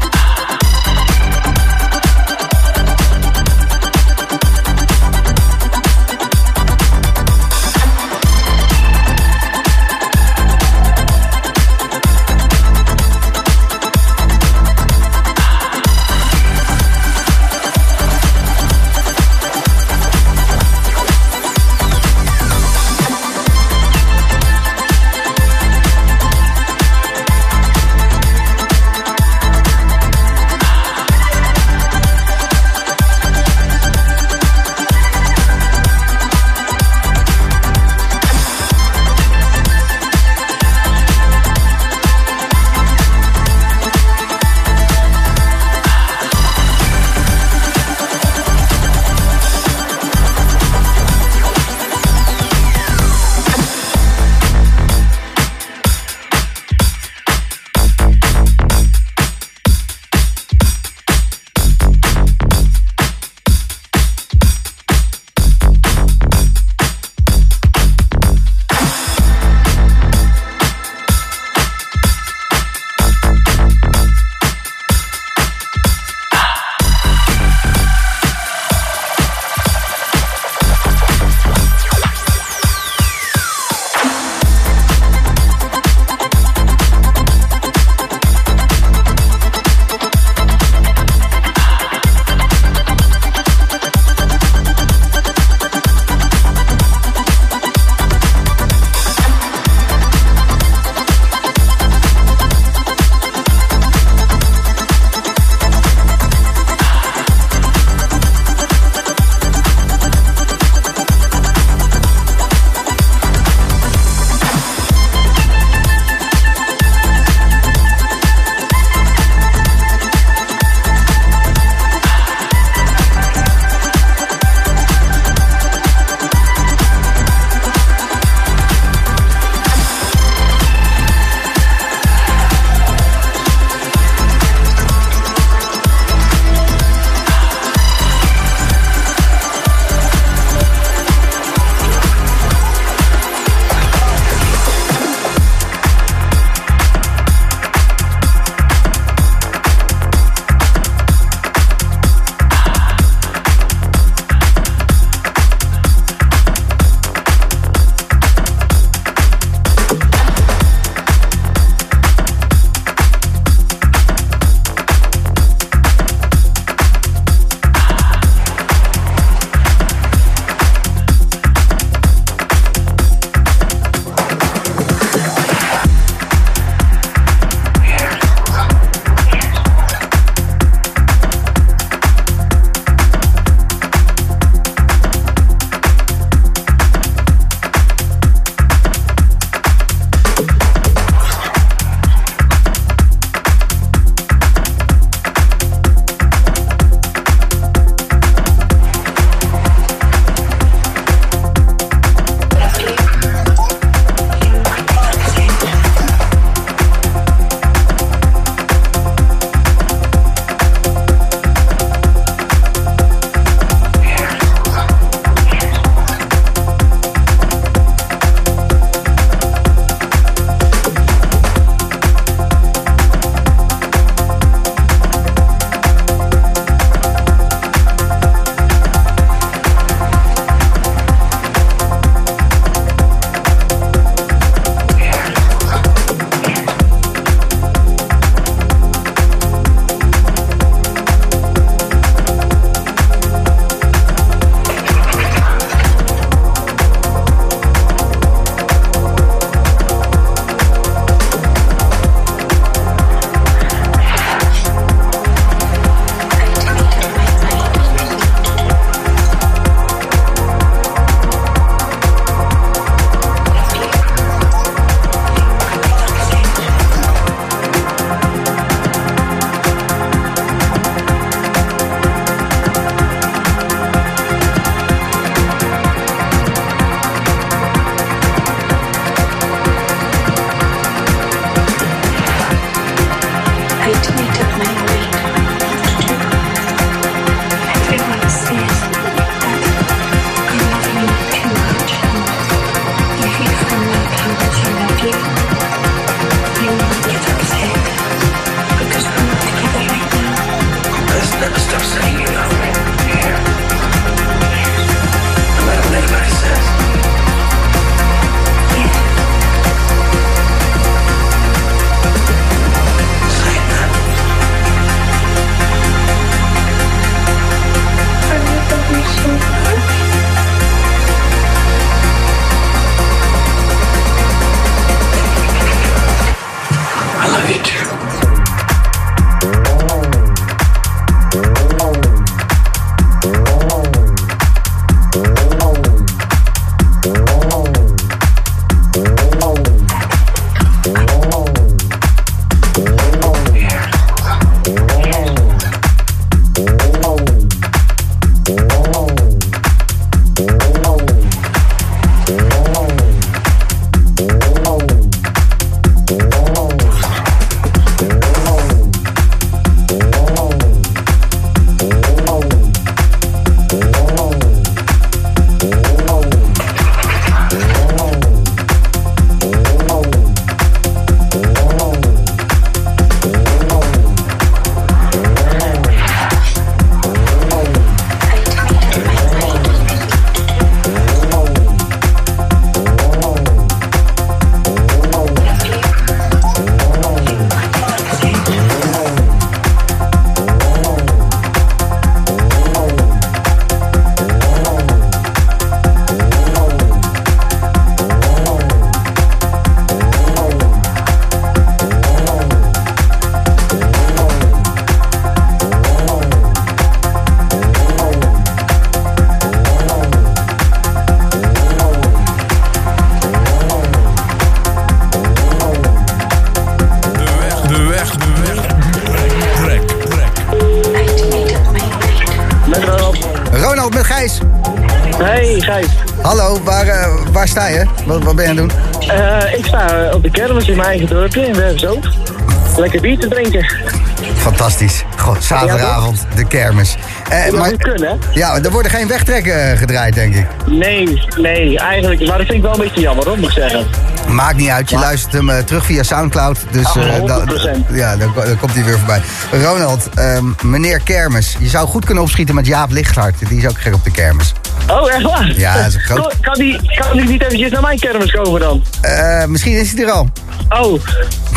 Zaterdagavond, 435.47 436.27
de 436.35 436.45
kermis. 436.47 436.97
Eh, 437.31 437.45
Dat 437.45 437.55
maar, 437.55 437.71
moet 437.71 437.83
kunnen, 437.83 438.09
hè? 438.09 438.17
ja, 438.39 438.55
er 438.63 438.71
worden 438.71 438.91
geen 438.91 439.09
wegtrekken 439.09 439.71
eh, 439.73 439.79
gedraaid, 439.79 440.15
denk 440.15 440.35
ik. 440.35 440.47
Nee, 440.67 441.23
nee, 441.37 441.79
eigenlijk. 441.79 442.21
Maar 442.27 442.39
dat 442.39 442.47
vind 442.47 442.59
ik 442.59 442.63
wel 442.63 442.73
een 442.73 442.81
beetje 442.81 443.01
jammer, 443.01 443.27
hoor, 443.27 443.39
moet 443.39 443.49
ik 443.49 443.55
zeggen. 443.55 443.87
Maakt 444.29 444.57
niet 444.57 444.69
uit, 444.69 444.91
je 444.91 444.99
luistert 444.99 445.33
hem 445.33 445.51
eh, 445.51 445.59
terug 445.59 445.85
via 445.85 446.03
Soundcloud. 446.03 446.59
Dus 446.71 446.85
Ah, 446.87 447.07
eh, 447.17 447.21
100%. 447.21 447.93
ja, 447.93 448.17
dan, 448.17 448.33
dan 448.35 448.59
komt 448.59 448.75
hij 448.75 448.85
weer 448.85 448.99
voorbij. 448.99 449.21
Ronald, 449.53 450.09
ehm, 450.15 450.45
meneer 450.63 451.01
Kermis. 451.01 451.57
Je 451.59 451.69
zou 451.69 451.87
goed 451.89 452.05
kunnen 452.05 452.23
opschieten 452.23 452.55
met 452.55 452.67
Jaap 452.67 452.91
Lichthart. 452.91 453.49
Die 453.49 453.59
is 453.59 453.69
ook 453.69 453.81
gek 453.81 453.95
op 453.95 454.05
de 454.05 454.11
kermis. 454.11 454.53
Oh, 454.91 455.13
echt 455.13 455.23
waar? 455.23 455.53
Ja, 455.57 455.77
dat 455.77 455.87
is 455.87 455.95
een 455.95 456.01
groot- 456.01 456.21
Kan, 456.21 456.33
kan, 456.41 456.55
die, 456.55 456.81
kan 456.99 457.17
die 457.17 457.27
niet 457.29 457.43
eventjes 457.43 457.71
naar 457.71 457.81
mijn 457.83 457.99
kermis 457.99 458.31
komen 458.31 458.61
dan? 458.61 458.83
Eh, 459.01 459.45
misschien 459.45 459.73
is 459.73 459.93
hij 459.93 460.05
er 460.05 460.11
al. 460.11 460.29
Oh, 460.69 461.01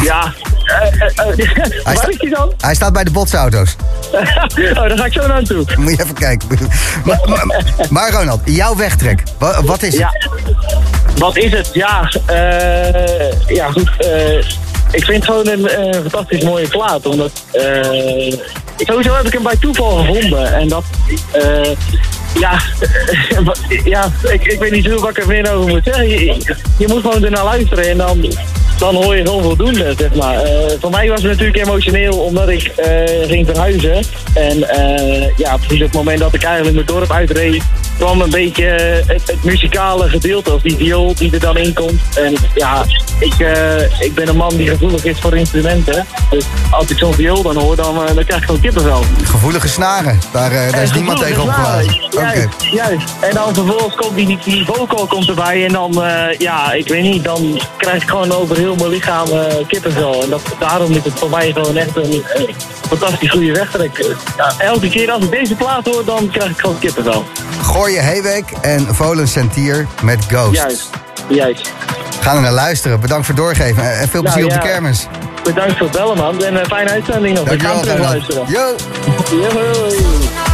ja. 0.02 0.34
Hij 0.80 1.96
waar 1.96 2.10
is 2.10 2.18
die 2.18 2.30
dan? 2.30 2.54
Hij 2.58 2.76
staat 2.76 2.94
bij 2.94 3.04
de 3.04 3.12
botsauto's. 3.12 3.76
oh, 4.12 4.76
daar 4.76 4.98
ga 4.98 5.06
ik 5.06 5.14
zo 5.14 5.28
naartoe. 5.28 5.66
Moet 5.78 5.92
je 5.98 6.04
even 6.04 6.14
kijken. 6.16 6.48
maar, 7.06 7.20
maar, 7.26 7.64
maar 7.90 8.12
Ronald, 8.12 8.42
jouw 8.46 8.76
wegtrek. 8.76 9.24
Wat, 9.38 9.62
wat 9.66 9.84
is 9.84 9.94
het? 9.94 10.02
Ja. 10.02 10.14
Wat 11.18 11.38
is 11.38 11.52
het? 11.52 11.70
Ja, 11.74 12.12
eh, 12.26 13.32
ja 13.48 13.72
goed. 13.72 13.90
eh, 13.98 14.38
ik 14.92 15.06
vind 15.06 15.08
het 15.08 15.26
gewoon 15.26 15.48
een 15.48 15.68
eh, 15.68 16.00
fantastisch 16.00 16.44
mooie 16.44 16.68
plaat. 16.68 17.06
Omdat, 17.06 17.32
sowieso 18.78 19.14
heb 19.16 19.26
ik 19.26 19.34
hem 19.34 19.44
bij 19.44 19.58
toeval 19.60 19.98
gevonden. 19.98 20.54
En 20.54 20.68
dat, 20.68 20.84
ja, 22.40 22.60
ja 23.84 24.12
ik, 24.24 24.44
ik 24.44 24.60
weet 24.60 24.72
niet 24.72 24.86
hoe 24.86 25.00
wat 25.00 25.10
ik 25.10 25.18
er 25.18 25.28
meer 25.28 25.52
over 25.54 25.70
moet 25.70 25.84
zeggen. 25.84 26.10
Je, 26.10 26.56
je 26.78 26.88
moet 26.88 27.02
gewoon 27.02 27.24
ernaar 27.24 27.44
luisteren 27.44 27.90
en 27.90 27.98
dan, 27.98 28.34
dan 28.80 28.96
hoor 28.96 29.16
je 29.16 29.24
gewoon 29.24 29.44
voldoende, 29.44 29.94
zeg 29.98 30.16
maar. 30.16 30.36
Eh, 30.36 30.72
voor 30.80 30.90
mij 30.90 31.10
was 31.10 31.22
het 31.22 31.32
natuurlijk 31.32 31.58
emotioneel 31.58 32.18
omdat 32.18 32.50
ik 32.50 32.64
eh, 32.64 33.28
ging 33.28 33.46
verhuizen. 33.48 34.04
En 34.34 34.70
eh, 34.70 35.38
ja, 35.38 35.58
precies 35.58 35.80
op 35.80 35.88
het 35.88 35.94
moment 35.94 36.20
dat 36.20 36.34
ik 36.34 36.44
eigenlijk 36.44 36.76
mijn 36.76 36.86
dorp 36.86 37.12
uitreed, 37.12 37.64
kwam 37.98 38.22
een 38.22 38.30
beetje 38.30 38.64
het, 39.08 39.22
het 39.26 39.44
muzikale 39.44 40.10
gedeelte, 40.10 40.54
of 40.54 40.62
die 40.62 40.78
viool 40.78 41.16
die 41.16 41.32
er 41.32 41.40
dan 41.40 41.58
in 41.58 41.74
komt. 41.74 42.02
En 42.16 42.36
ja, 42.56 42.86
ik, 43.20 43.34
ik 44.00 44.14
ben 44.14 44.28
een 44.28 44.36
man 44.36 44.56
die 44.58 44.68
gevoelig 44.68 45.06
is 45.06 45.20
voor 45.20 45.38
instrumenten. 45.38 46.06
Dus 46.30 46.44
als 46.72 46.90
ik 46.90 46.98
zo'n 46.98 47.14
viool 47.14 47.42
dan 47.42 47.58
hoor, 47.58 47.76
dan, 47.76 47.96
dan 47.96 48.26
krijg 48.26 48.40
ik 48.40 48.46
gewoon 48.46 48.62
kippenvel. 48.62 49.04
Gevoelige 49.24 49.68
snaren. 49.68 50.20
Daar, 50.32 50.72
daar 50.72 50.84
is 50.84 50.94
niemand 50.94 51.20
tegen. 51.20 51.42
Oké. 51.42 51.82
Juist, 52.10 52.48
juist. 52.72 53.14
En 53.20 53.34
dan 53.34 53.54
vervolgens 53.54 53.96
komt 53.96 54.16
die, 54.16 54.38
die, 54.44 54.66
vocal 54.66 55.08
komt 55.08 55.30
erbij 55.30 55.66
en 55.66 55.72
dan, 55.72 56.04
ja, 56.38 56.72
ik 56.72 56.88
weet 56.88 57.04
niet, 57.04 57.24
dan 57.24 57.62
krijg 57.78 58.04
ik 58.04 58.10
gewoon 58.10 58.32
over 58.32 58.58
heel 58.58 58.68
mijn 58.76 58.89
lichaam 58.89 59.28
eh, 59.28 59.67
kippenvel. 59.67 60.24
En 60.24 60.30
dat, 60.30 60.41
daarom 60.59 60.91
is 60.91 61.03
het 61.03 61.13
voor 61.20 61.30
mij 61.30 61.51
gewoon 61.51 61.78
echt 61.78 61.95
een 61.95 62.24
eh, 62.34 62.43
fantastisch 62.88 63.30
goede 63.30 63.51
wegtrek. 63.51 64.15
Ja, 64.38 64.53
elke 64.57 64.89
keer 64.89 65.11
als 65.11 65.24
ik 65.24 65.32
deze 65.32 65.55
plaat 65.55 65.86
hoor, 65.86 66.05
dan 66.05 66.30
krijg 66.30 66.49
ik 66.49 66.59
gewoon 66.59 66.80
kippenvel. 66.80 67.26
Gooi 67.61 67.93
je 67.93 67.99
Heewek 67.99 68.51
en 68.61 68.95
Volen 68.95 69.28
Sentier 69.28 69.88
met 70.01 70.26
Ghost. 70.28 70.55
Juist, 70.55 70.89
juist. 71.28 71.72
Gaan 72.22 72.36
er 72.36 72.41
naar 72.41 72.51
luisteren. 72.51 72.99
Bedankt 72.99 73.26
voor 73.26 73.36
het 73.36 73.43
doorgeven. 73.43 73.99
En 73.99 74.09
veel 74.09 74.22
plezier 74.22 74.45
Nou, 74.45 74.55
op 74.55 74.61
de 74.61 74.67
kermis. 74.67 75.07
Bedankt 75.43 75.78
voor 75.78 75.88
het 75.88 75.95
bellen, 75.95 76.17
man. 76.17 76.43
En 76.43 76.55
een 76.55 76.65
fijne 76.65 76.89
uitzending 76.89 77.38
nog. 77.38 77.49
Ik 77.49 77.61
ga 77.61 77.72
hem 77.72 77.82
terug 77.82 77.99
luisteren. 77.99 78.45
Yo. 78.47 78.76
Yo. 79.32 80.49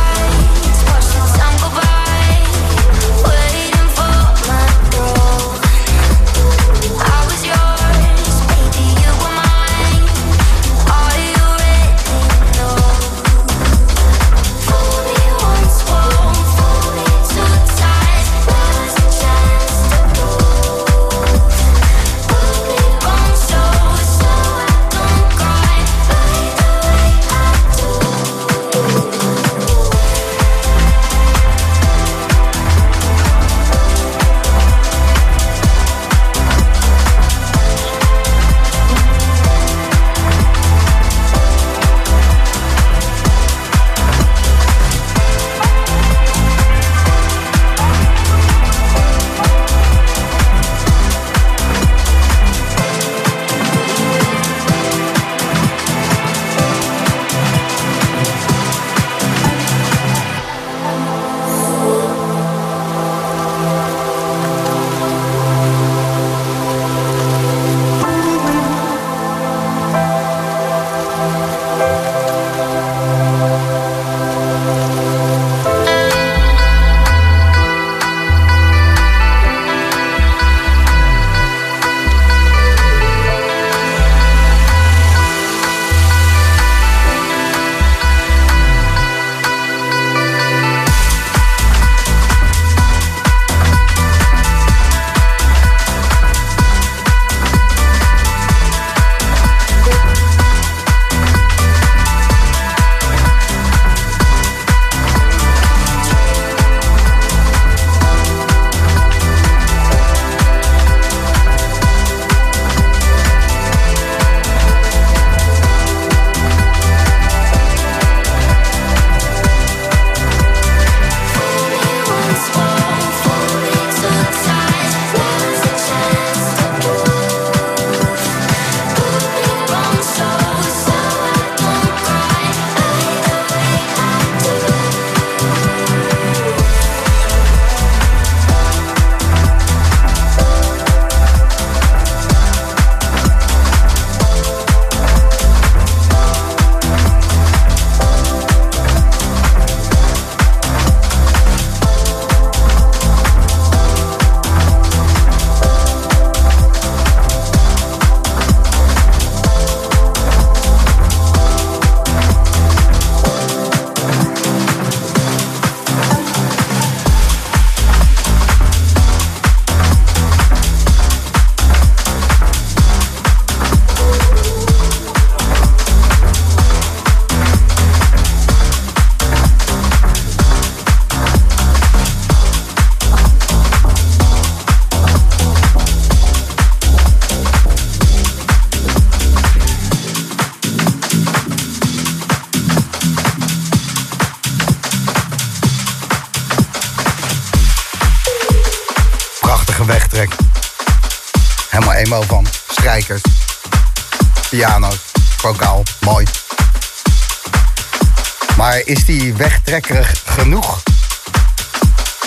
Is 209.07 209.19
die 209.19 209.33
wegtrekkerig 209.33 210.21
genoeg 210.25 210.83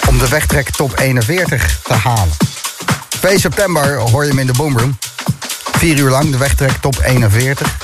om 0.09 0.19
de 0.19 0.29
wegtrek 0.29 0.71
top 0.71 0.99
41 0.99 1.81
te 1.83 1.93
halen? 1.93 2.33
2 3.09 3.39
september 3.39 3.97
hoor 3.97 4.25
je 4.25 4.29
hem 4.31 4.39
in 4.39 4.47
de 4.47 4.53
Boomroom. 4.53 4.99
Vier 5.73 5.99
uur 5.99 6.11
lang 6.11 6.31
de 6.31 6.37
wegtrek 6.37 6.71
top 6.81 7.01
41. 7.03 7.77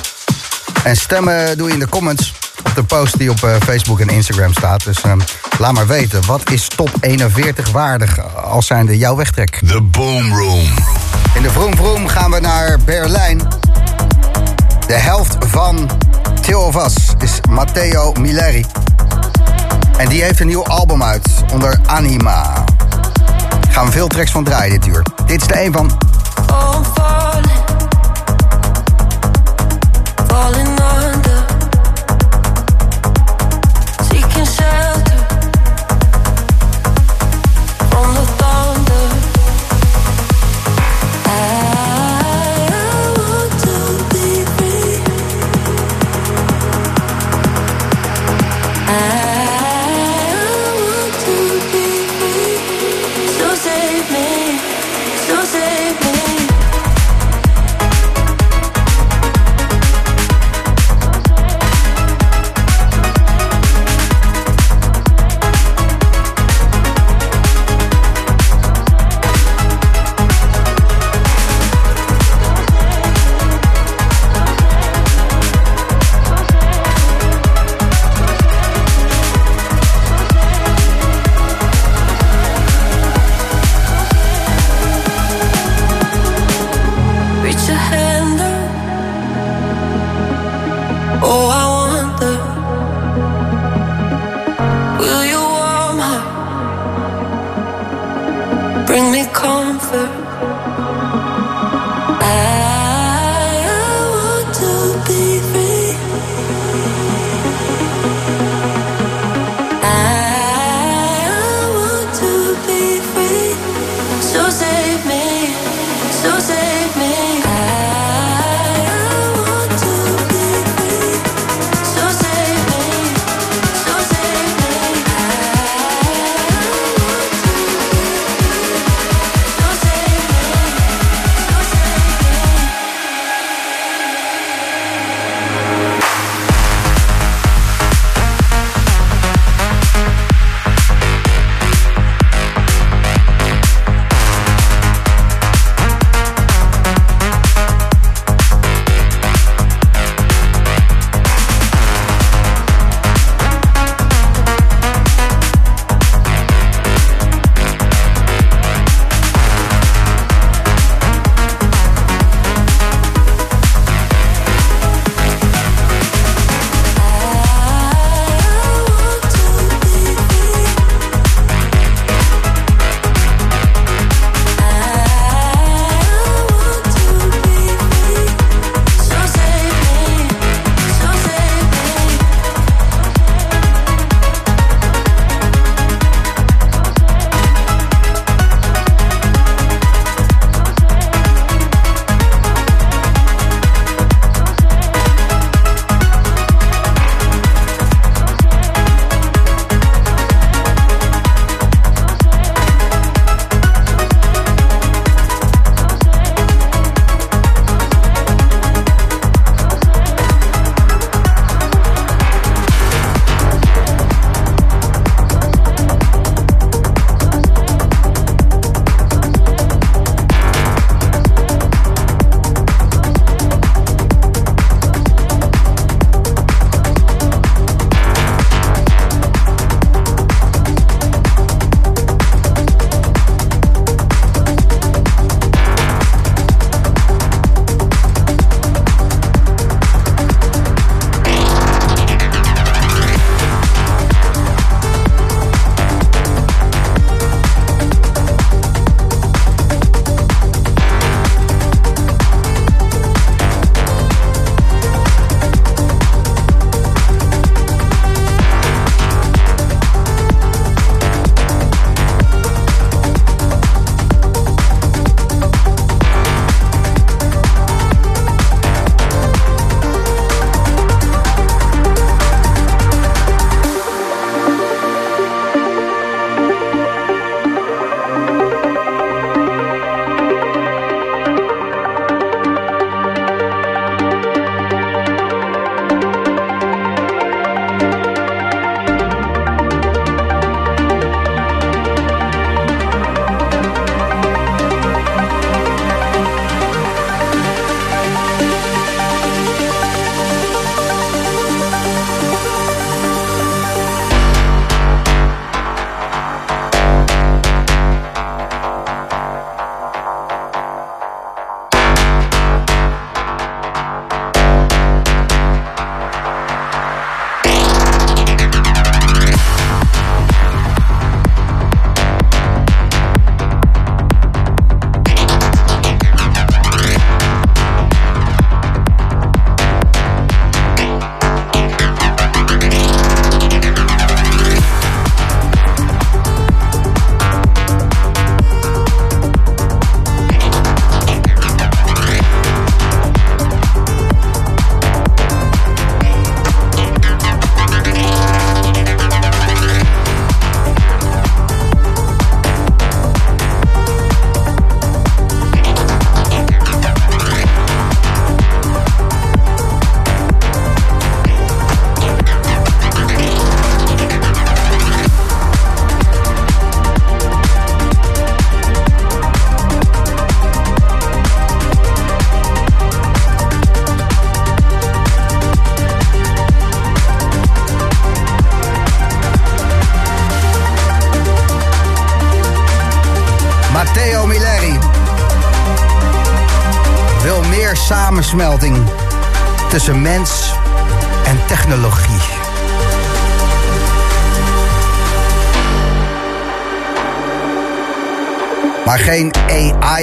En 0.83 0.97
stemmen 0.97 1.59
doe 1.59 1.67
je 1.67 1.73
in 1.73 1.79
de 1.79 1.89
comments 1.89 2.33
op 2.65 2.75
de 2.75 2.83
post 2.83 3.19
die 3.19 3.31
op 3.31 3.43
eh, 3.43 3.57
Facebook 3.65 4.01
en 4.01 4.09
Instagram 4.09 4.53
staat. 4.53 4.85
Dus 4.85 5.01
ehm, 5.01 5.21
laat 5.59 5.73
maar 5.73 5.87
weten, 5.87 6.27
wat 6.27 6.51
is 6.51 6.69
top 6.69 6.91
41 7.01 7.71
waardig 7.71 8.35
als 8.35 8.67
zijnde 8.67 8.99
jouw 8.99 9.17
wegtrek? 9.17 9.61
The 9.67 9.81
Boom 9.83 10.33
Room. 10.35 10.69
In 11.35 11.43
de 11.43 11.51
Vroom 11.51 11.77
Vroom 11.77 12.09
gaan 12.09 12.31
we 12.31 12.41
naar 12.41 12.79
Berlijn. 12.85 13.39
De 14.87 14.95
helft 14.95 15.37
van 15.41 15.91
Till 16.41 16.55
of 16.55 16.87
Us 16.87 16.95
is 17.19 17.41
Matteo 17.49 18.13
Milleri. 18.13 18.65
En 19.97 20.09
die 20.09 20.23
heeft 20.23 20.41
een 20.41 20.47
nieuw 20.47 20.65
album 20.65 21.03
uit 21.03 21.29
onder 21.53 21.81
Anima. 21.87 22.65
Gaan 23.69 23.87
we 23.87 23.93
veel 23.93 24.09
tracks 24.09 24.31
van 24.31 24.45
draaien 24.45 24.81
dit 24.81 24.87
uur. 24.87 25.03
Dit 25.27 25.41
is 25.41 25.47
de 25.47 25.65
een 25.65 25.73
van 25.73 25.91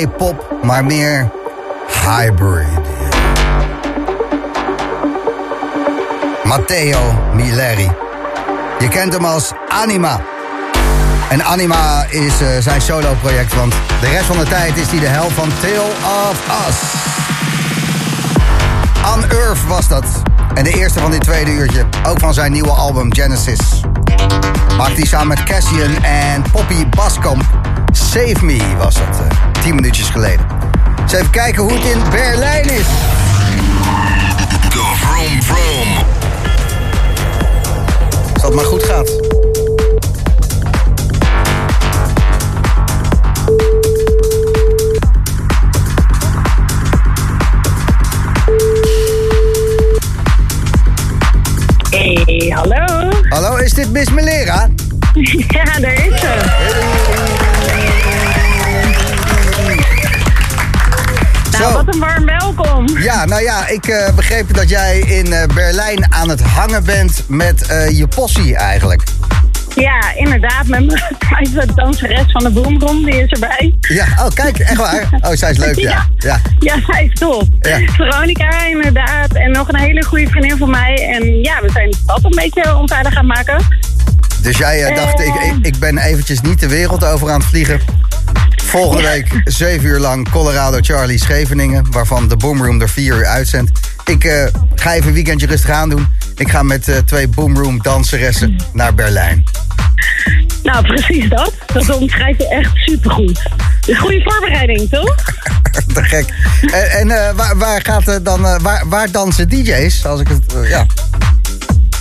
Pop, 0.07 0.55
maar 0.63 0.85
meer 0.85 1.29
hybrid. 2.05 2.67
Matteo 6.43 6.99
Milleri. 7.33 7.91
Je 8.79 8.87
kent 8.87 9.13
hem 9.13 9.25
als 9.25 9.51
Anima. 9.67 10.21
En 11.29 11.43
Anima 11.43 12.05
is 12.09 12.41
eh, 12.41 12.47
zijn 12.59 12.81
solo-project, 12.81 13.53
want 13.55 13.73
de 14.01 14.09
rest 14.09 14.25
van 14.25 14.37
de 14.37 14.45
tijd 14.45 14.77
is 14.77 14.87
hij 14.87 14.99
de 14.99 15.07
hel 15.07 15.29
van 15.29 15.49
Tale 15.61 15.91
of 16.29 16.67
Us. 16.67 16.75
Unearth 19.17 19.67
was 19.67 19.87
dat. 19.87 20.05
En 20.53 20.63
de 20.63 20.69
eerste 20.69 20.99
van 20.99 21.11
dit 21.11 21.21
tweede 21.21 21.51
uurtje. 21.51 21.85
Ook 22.07 22.19
van 22.19 22.33
zijn 22.33 22.51
nieuwe 22.51 22.71
album 22.71 23.13
Genesis. 23.13 23.59
Maakt 24.77 24.95
hij 24.95 25.05
samen 25.05 25.27
met 25.27 25.43
Cassian 25.43 26.03
en 26.03 26.43
Poppy 26.51 26.85
Baskamp. 26.95 27.43
Save 27.91 28.45
Me 28.45 28.75
was 28.77 28.95
het. 28.99 29.20
10 29.61 29.75
minuutjes 29.75 30.09
geleden. 30.09 30.45
Dus 31.03 31.13
even 31.13 31.29
kijken 31.29 31.63
hoe 31.63 31.73
het 31.73 31.83
in 31.83 31.99
Berlijn 32.09 32.69
is. 32.69 32.85
Vroom, 34.69 35.41
vroom. 35.41 35.97
Als 38.33 38.41
dat 38.41 38.53
maar 38.53 38.65
goed 38.65 38.83
gaat. 38.83 39.09
Hey, 51.89 52.51
hallo. 52.55 53.09
Hallo, 53.29 53.55
is 53.55 53.73
dit 53.73 53.91
Miss 53.91 54.11
Melera? 54.11 54.69
ja, 55.47 55.79
daar 55.79 55.93
is 55.93 56.19
ze. 56.19 56.50
Zo. 61.61 61.71
wat 61.71 61.93
een 61.93 61.99
warm 61.99 62.25
welkom. 62.25 62.97
Ja, 62.97 63.25
nou 63.25 63.41
ja, 63.41 63.67
ik 63.67 63.87
eh, 63.87 64.13
begreep 64.13 64.53
dat 64.53 64.69
jij 64.69 64.99
in 64.99 65.33
eh, 65.33 65.47
Berlijn 65.53 66.13
aan 66.13 66.29
het 66.29 66.41
hangen 66.41 66.83
bent 66.83 67.23
met 67.27 67.67
eh, 67.67 67.97
je 67.97 68.07
possie 68.07 68.55
eigenlijk. 68.55 69.03
Ja, 69.75 70.13
inderdaad, 70.15 70.67
met 70.67 70.85
mijn 71.29 71.71
danseres 71.75 72.31
van 72.31 72.43
de 72.43 72.49
Boomroom, 72.49 73.05
die 73.05 73.23
is 73.23 73.31
erbij. 73.31 73.75
Ja, 73.79 74.05
oh 74.19 74.27
kijk, 74.33 74.59
echt 74.59 74.77
waar? 74.77 75.09
Oh, 75.21 75.31
zij 75.33 75.51
is 75.51 75.57
leuk, 75.57 75.75
ja. 75.89 76.07
Ja, 76.17 76.39
Ja, 76.59 76.75
zij 76.87 77.05
is 77.05 77.19
top. 77.19 77.47
Ja. 77.59 77.79
Veronica, 77.79 78.65
inderdaad. 78.65 79.33
En 79.33 79.51
nog 79.51 79.67
een 79.67 79.79
hele 79.79 80.05
goede 80.05 80.27
vriendin 80.27 80.57
van 80.57 80.69
mij. 80.69 81.09
En 81.13 81.41
ja, 81.41 81.61
we 81.61 81.69
zijn 81.71 81.93
stad 81.93 82.23
een 82.23 82.35
beetje 82.35 82.75
onveilig 82.75 83.15
aan 83.15 83.29
het 83.29 83.35
maken. 83.35 83.65
Dus 84.41 84.57
jij 84.57 84.93
dacht, 84.95 85.19
ik, 85.19 85.33
ik, 85.33 85.65
ik 85.65 85.79
ben 85.79 85.97
eventjes 85.97 86.41
niet 86.41 86.59
de 86.59 86.67
wereld 86.67 87.05
over 87.05 87.29
aan 87.29 87.39
het 87.39 87.49
vliegen. 87.49 88.00
Volgende 88.71 89.03
week 89.03 89.41
zeven 89.45 89.87
uur 89.87 89.99
lang 89.99 90.29
Colorado 90.29 90.77
Charlie 90.81 91.17
Scheveningen, 91.17 91.91
waarvan 91.91 92.27
de 92.27 92.37
Boomroom 92.37 92.81
er 92.81 92.89
vier 92.89 93.15
uur 93.17 93.25
uitzendt. 93.25 93.79
Ik 94.05 94.23
eh, 94.23 94.45
ga 94.75 94.93
even 94.93 95.07
een 95.07 95.13
weekendje 95.13 95.47
rustig 95.47 95.69
aan 95.69 95.89
doen. 95.89 96.07
Ik 96.35 96.49
ga 96.49 96.63
met 96.63 96.87
eh, 96.87 96.97
twee 96.97 97.27
Boomroom 97.27 97.81
danseressen 97.81 98.55
naar 98.73 98.93
Berlijn. 98.93 99.43
Nou, 100.63 100.85
precies 100.85 101.29
dat. 101.29 101.53
Dat 101.73 101.95
omschrijf 101.95 102.37
je 102.37 102.47
echt 102.47 102.71
supergoed. 102.75 103.41
Dus 103.85 103.97
goede 103.97 104.21
voorbereiding, 104.23 104.89
toch? 104.89 105.15
Te 105.93 106.03
gek. 106.03 106.25
En, 106.61 106.91
en 106.91 107.11
eh, 107.11 107.35
waar, 107.35 107.57
waar, 107.57 107.81
gaat, 107.81 108.07
eh, 108.07 108.15
dan, 108.23 108.45
eh, 108.45 108.59
waar, 108.59 108.83
waar 108.87 109.11
dansen 109.11 109.49
DJ's? 109.49 110.05
Als 110.05 110.19
ik 110.19 110.27
het, 110.27 110.53
eh, 110.53 110.69
ja. 110.69 110.85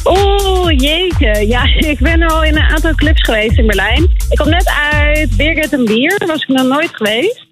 Oeh, 0.05 0.70
jeetje. 0.76 1.46
Ja, 1.48 1.64
ik 1.92 1.98
ben 1.98 2.22
al 2.22 2.44
in 2.44 2.57
een 2.57 2.62
aantal 2.62 2.94
clubs 2.94 3.22
geweest 3.22 3.59
in 3.59 3.66
Berlijn. 3.66 4.03
Ik 4.30 4.36
kom 4.38 4.48
net 4.48 4.70
uit 4.92 5.36
Birgit 5.36 5.72
en 5.72 5.84
Bier. 5.84 6.18
Daar 6.18 6.28
was 6.28 6.42
ik 6.42 6.48
nog 6.48 6.66
nooit 6.66 6.90
geweest. 6.92 7.46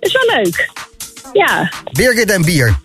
Is 0.00 0.12
wel 0.12 0.36
leuk. 0.42 0.70
Ja, 1.32 1.70
Birgit 1.92 2.30
en 2.30 2.44
bier. 2.44 2.76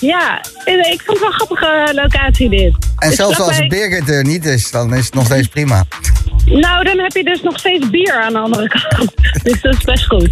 ja. 0.00 0.40
Ik 0.64 1.02
vond 1.04 1.06
het 1.06 1.18
wel 1.20 1.26
een 1.28 1.32
grappige 1.34 1.92
locatie 1.94 2.48
dit. 2.48 2.74
En 2.98 3.08
Dus 3.08 3.16
zelfs 3.16 3.40
als 3.40 3.66
Birgit 3.66 4.08
er 4.10 4.24
niet 4.24 4.44
is, 4.44 4.70
dan 4.70 4.94
is 4.94 5.04
het 5.04 5.14
nog 5.14 5.24
steeds 5.24 5.48
prima. 5.48 5.84
Nou, 6.44 6.84
dan 6.84 6.98
heb 6.98 7.12
je 7.12 7.24
dus 7.24 7.42
nog 7.42 7.58
steeds 7.58 7.90
bier 7.90 8.20
aan 8.20 8.32
de 8.32 8.38
andere 8.38 8.68
kant. 8.68 9.12
Dus 9.44 9.60
dat 9.60 9.74
is 9.74 9.84
best 9.84 10.06
goed. 10.06 10.30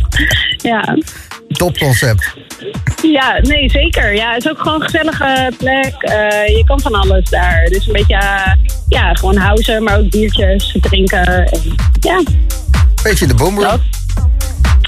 Ja. 0.57 0.97
Topconcept. 1.57 2.35
Ja, 3.03 3.39
nee, 3.43 3.71
zeker. 3.71 4.15
Ja, 4.15 4.33
het 4.35 4.45
is 4.45 4.51
ook 4.51 4.59
gewoon 4.59 4.83
een 4.83 4.89
gezellige 4.89 5.53
plek. 5.59 5.95
Eh, 5.99 6.57
je 6.57 6.63
kan 6.67 6.81
van 6.81 6.95
alles 6.95 7.31
daar. 7.31 7.65
Dus 7.65 7.87
een 7.87 7.93
beetje, 7.93 8.15
eh, 8.15 8.53
ja, 8.89 9.15
gewoon 9.15 9.37
housen, 9.37 9.83
maar 9.83 9.99
ook 9.99 10.11
biertjes 10.11 10.77
drinken. 10.81 11.27
En, 11.27 11.75
ja, 12.01 12.23
Beetje 13.03 13.27
de 13.27 13.35
boomroom. 13.35 13.69
dat. 13.69 13.81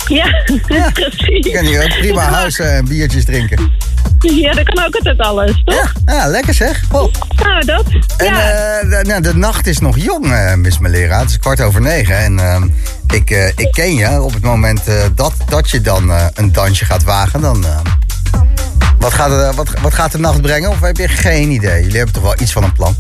Ja, 0.09 0.45
precies. 0.93 1.47
Je 1.47 1.51
kan 1.53 1.65
hier 1.65 1.83
ook 1.83 1.99
prima 1.99 2.23
huizen 2.23 2.75
en 2.77 2.85
biertjes 2.85 3.25
drinken. 3.25 3.73
Ja, 4.19 4.53
dat 4.53 4.65
kan 4.65 4.85
ook 4.85 4.95
altijd 4.95 5.19
alles, 5.19 5.63
toch? 5.65 5.93
Ja, 6.05 6.15
ja 6.15 6.27
lekker 6.27 6.55
zeg. 6.55 6.83
Oh. 6.91 7.13
Dat. 7.65 7.85
En 8.17 8.27
ja. 8.27 8.51
eh, 8.51 8.91
de, 8.91 9.05
nou, 9.07 9.23
de 9.23 9.35
nacht 9.35 9.67
is 9.67 9.79
nog 9.79 9.99
jong, 9.99 10.33
eh, 10.33 10.55
Miss 10.55 10.79
Melera. 10.79 11.19
Het 11.19 11.29
is 11.29 11.39
kwart 11.39 11.61
over 11.61 11.81
negen. 11.81 12.19
En 12.19 12.39
ehm, 12.39 12.69
ik, 13.15 13.31
eh, 13.31 13.49
ik 13.49 13.69
ken 13.71 13.95
je 13.95 14.23
op 14.23 14.33
het 14.33 14.43
moment 14.43 14.81
dat, 15.15 15.33
dat 15.49 15.71
je 15.71 15.81
dan 15.81 16.13
een 16.35 16.53
dansje 16.53 16.85
gaat 16.85 17.05
wagen. 17.05 17.41
Dan, 17.41 17.65
wat, 19.03 19.15
gaat 19.15 19.29
de, 19.29 19.53
wat, 19.57 19.81
wat 19.81 19.95
gaat 19.95 20.13
de 20.13 20.19
nacht 20.19 20.43
brengen? 20.43 20.71
Of 20.71 20.81
heb 20.81 20.97
je 20.97 21.09
geen 21.09 21.51
idee? 21.51 21.81
Jullie 21.83 21.97
hebben 21.97 22.15
toch 22.15 22.23
wel 22.23 22.35
iets 22.41 22.53
van 22.53 22.65
een 22.65 22.73
plan? 22.73 22.97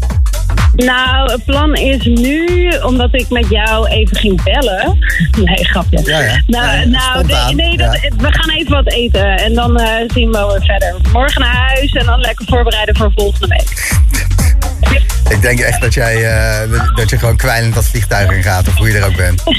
Nou, 0.74 1.32
het 1.32 1.44
plan 1.44 1.74
is 1.74 2.04
nu, 2.04 2.68
omdat 2.82 3.08
ik 3.14 3.30
met 3.30 3.48
jou 3.48 3.88
even 3.88 4.16
ging 4.16 4.42
bellen. 4.42 4.98
Nee, 5.44 5.64
grapje. 5.64 6.00
Ja, 6.04 6.20
ja. 6.20 6.42
Nou, 6.46 6.66
Ja, 6.66 6.84
nou 7.22 7.54
nee, 7.54 7.76
dat, 7.76 8.00
we 8.16 8.32
gaan 8.32 8.50
even 8.50 8.72
wat 8.72 8.92
eten 8.92 9.36
en 9.36 9.54
dan 9.54 9.80
eh, 9.80 10.08
zien 10.14 10.30
we 10.30 10.46
weer 10.50 10.64
verder. 10.64 10.94
Morgen 11.12 11.40
naar 11.40 11.56
huis 11.56 11.92
en 11.92 12.06
dan 12.06 12.20
lekker 12.20 12.46
voorbereiden 12.48 12.96
voor 12.96 13.12
volgende 13.14 13.46
week. 13.46 14.00
Ik 15.28 15.42
denk 15.42 15.60
echt 15.60 15.80
dat 15.80 15.94
jij 15.94 16.24
eh, 16.30 16.70
dat- 16.94 17.10
je 17.10 17.18
gewoon 17.18 17.36
kwijlend 17.36 17.74
dat 17.74 17.84
vliegtuig 17.84 18.30
in 18.30 18.42
gaat. 18.42 18.68
Of 18.68 18.74
hoe 18.74 18.88
je 18.88 18.98
er 18.98 19.06
ook 19.06 19.16
bent. 19.16 19.42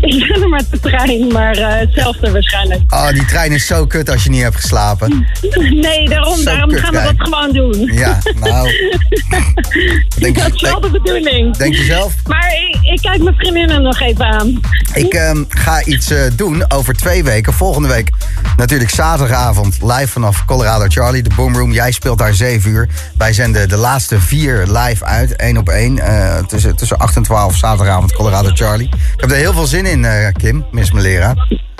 Ik 0.00 0.28
ben 0.28 0.42
er 0.42 0.48
met 0.48 0.66
de 0.70 0.80
trein, 0.80 1.32
maar 1.32 1.56
eh, 1.56 1.78
hetzelfde 1.78 2.30
waarschijnlijk. 2.30 2.92
Oh, 2.94 3.08
die 3.08 3.24
trein 3.24 3.52
is 3.52 3.66
zo 3.66 3.86
kut 3.86 4.10
als 4.10 4.24
je 4.24 4.30
niet 4.30 4.42
hebt 4.42 4.56
geslapen. 4.56 5.26
Nee, 5.80 6.08
daarom, 6.08 6.36
Zo 6.36 6.44
daarom 6.44 6.70
gaan 6.72 6.90
we 6.92 7.02
dat 7.02 7.14
gewoon 7.28 7.52
doen. 7.52 7.90
Ja, 7.92 8.18
nou. 8.40 8.68
Denk, 10.18 10.38
dat 10.38 10.54
is 10.54 10.60
wel 10.60 10.80
de 10.80 10.90
denk, 10.90 11.02
bedoeling. 11.02 11.56
denk 11.56 11.74
je 11.74 11.84
zelf? 11.84 12.14
Maar 12.26 12.52
ik, 12.68 12.78
ik 12.92 12.98
kijk 13.02 13.22
mijn 13.22 13.34
vriendinnen 13.36 13.82
nog 13.82 14.00
even 14.00 14.24
aan. 14.24 14.60
Ik 14.94 15.14
ehm, 15.14 15.44
ga 15.48 15.84
iets 15.84 16.10
eh, 16.10 16.20
doen 16.36 16.70
over 16.70 16.94
twee 16.94 17.24
weken. 17.24 17.52
Volgende 17.52 17.88
week 17.88 18.10
natuurlijk 18.56 18.90
zaterdagavond 18.90 19.76
live 19.82 20.06
vanaf 20.08 20.44
Colorado 20.44 20.84
Charlie, 20.88 21.22
de 21.22 21.30
Boomroom. 21.36 21.72
Jij 21.72 21.90
speelt 21.92 22.18
daar 22.18 22.34
zeven 22.34 22.70
uur. 22.70 22.88
Wij 23.18 23.32
zenden 23.32 23.68
de 23.68 23.76
laatste 23.76 24.20
vier 24.20 24.66
live 24.66 24.89
uit, 25.02 25.36
één 25.36 25.56
op 25.56 25.68
één. 25.68 25.98
eh, 25.98 26.44
tussen, 26.44 26.76
tussen 26.76 26.98
8 26.98 27.16
en 27.16 27.22
12 27.22 27.56
zaterdagavond 27.56 28.12
Colorado 28.12 28.48
Charlie. 28.48 28.86
Ik 28.86 29.20
heb 29.20 29.30
er 29.30 29.36
heel 29.36 29.52
veel 29.52 29.66
zin 29.66 29.86
in, 29.86 30.04
eh, 30.04 30.32
Kim, 30.32 30.64
Miss 30.70 30.92
Melera. 30.92 31.34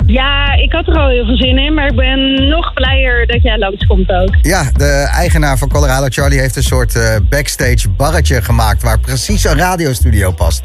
Ja, 0.05 0.53
ik 0.53 0.71
had 0.71 0.87
er 0.87 0.97
al 0.97 1.09
heel 1.09 1.25
veel 1.25 1.37
zin 1.37 1.57
in, 1.57 1.73
maar 1.73 1.87
ik 1.87 1.95
ben 1.95 2.47
nog 2.49 2.73
blijer 2.73 3.27
dat 3.27 3.41
jij 3.41 3.57
langskomt 3.57 4.11
ook. 4.11 4.35
Ja, 4.41 4.63
de 4.73 5.09
eigenaar 5.13 5.57
van 5.57 5.69
Colorado 5.69 6.05
Charlie 6.09 6.39
heeft 6.39 6.55
een 6.55 6.63
soort 6.63 6.95
eh, 6.95 7.15
backstage 7.29 7.89
barretje 7.89 8.41
gemaakt... 8.41 8.83
waar 8.83 8.99
precies 8.99 9.43
een 9.43 9.57
radiostudio 9.57 10.31
past. 10.31 10.61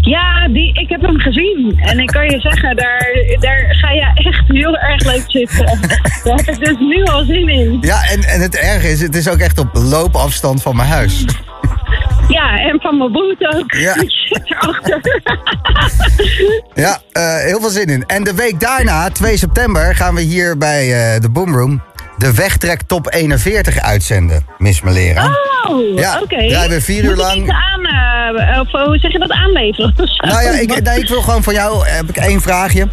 Ja, 0.00 0.48
die, 0.48 0.74
ik 0.74 0.88
heb 0.88 1.00
hem 1.00 1.18
gezien. 1.20 1.78
En 1.80 1.98
ik 1.98 2.06
kan 2.06 2.24
je 2.24 2.40
zeggen, 2.40 2.76
daar, 2.76 3.36
daar 3.40 3.66
ga 3.68 3.90
je 3.90 4.10
echt 4.14 4.42
heel 4.46 4.78
erg 4.78 5.04
leuk 5.04 5.24
zitten. 5.26 5.66
Daar 6.24 6.36
heb 6.36 6.48
ik 6.48 6.64
dus 6.64 6.78
nu 6.78 7.04
al 7.04 7.24
zin 7.24 7.48
in. 7.48 7.78
Ja, 7.80 8.02
en, 8.04 8.22
en 8.22 8.40
het 8.40 8.56
erge 8.56 8.88
is, 8.88 9.00
het 9.00 9.14
is 9.14 9.28
ook 9.28 9.38
echt 9.38 9.58
op 9.58 9.68
loopafstand 9.72 10.62
van 10.62 10.76
mijn 10.76 10.88
huis. 10.88 11.24
Ja, 12.28 12.58
en 12.58 12.80
van 12.80 12.98
mijn 12.98 13.12
boot 13.12 13.54
ook. 13.54 13.72
Ja. 13.72 13.94
Ik 14.00 14.10
zit 14.10 14.42
erachter. 14.50 15.00
Ja, 16.74 16.98
eh, 17.12 17.36
heel 17.36 17.60
veel 17.60 17.70
zin 17.70 17.86
in. 17.86 18.04
En 18.06 18.24
de 18.24 18.34
week 18.34 18.60
daarna, 18.60 19.08
2 19.08 19.36
september, 19.36 19.94
gaan 19.94 20.14
we 20.14 20.20
hier 20.20 20.58
bij 20.58 21.14
eh, 21.14 21.20
de 21.20 21.30
Boomroom... 21.30 21.82
de 22.22 22.32
Wegtrek 22.34 22.82
Top 22.86 23.14
41 23.14 23.78
uitzenden, 23.80 24.44
Miss 24.58 24.80
Melera. 24.82 25.24
Oh, 25.68 25.98
Ja, 25.98 26.20
oké. 26.22 26.48
draaien 26.48 26.70
we 26.70 26.80
vier 26.80 27.02
uur 27.04 27.08
Moet 27.08 27.18
lang. 27.18 27.50
aan, 27.50 27.84
eh, 28.36 28.60
of 28.60 28.70
hoe 28.86 28.98
zeg 28.98 29.12
je 29.12 29.18
dat, 29.18 29.30
aanleveren? 29.30 29.92
zo? 29.96 30.04
Nou 30.26 30.42
ja, 30.42 30.50
ik, 30.50 30.82
nee, 30.82 30.98
ik 31.00 31.08
wil 31.08 31.22
gewoon 31.22 31.42
van 31.42 31.54
jou, 31.54 31.86
heb 31.88 32.08
ik 32.08 32.16
één 32.16 32.40
vraagje. 32.40 32.88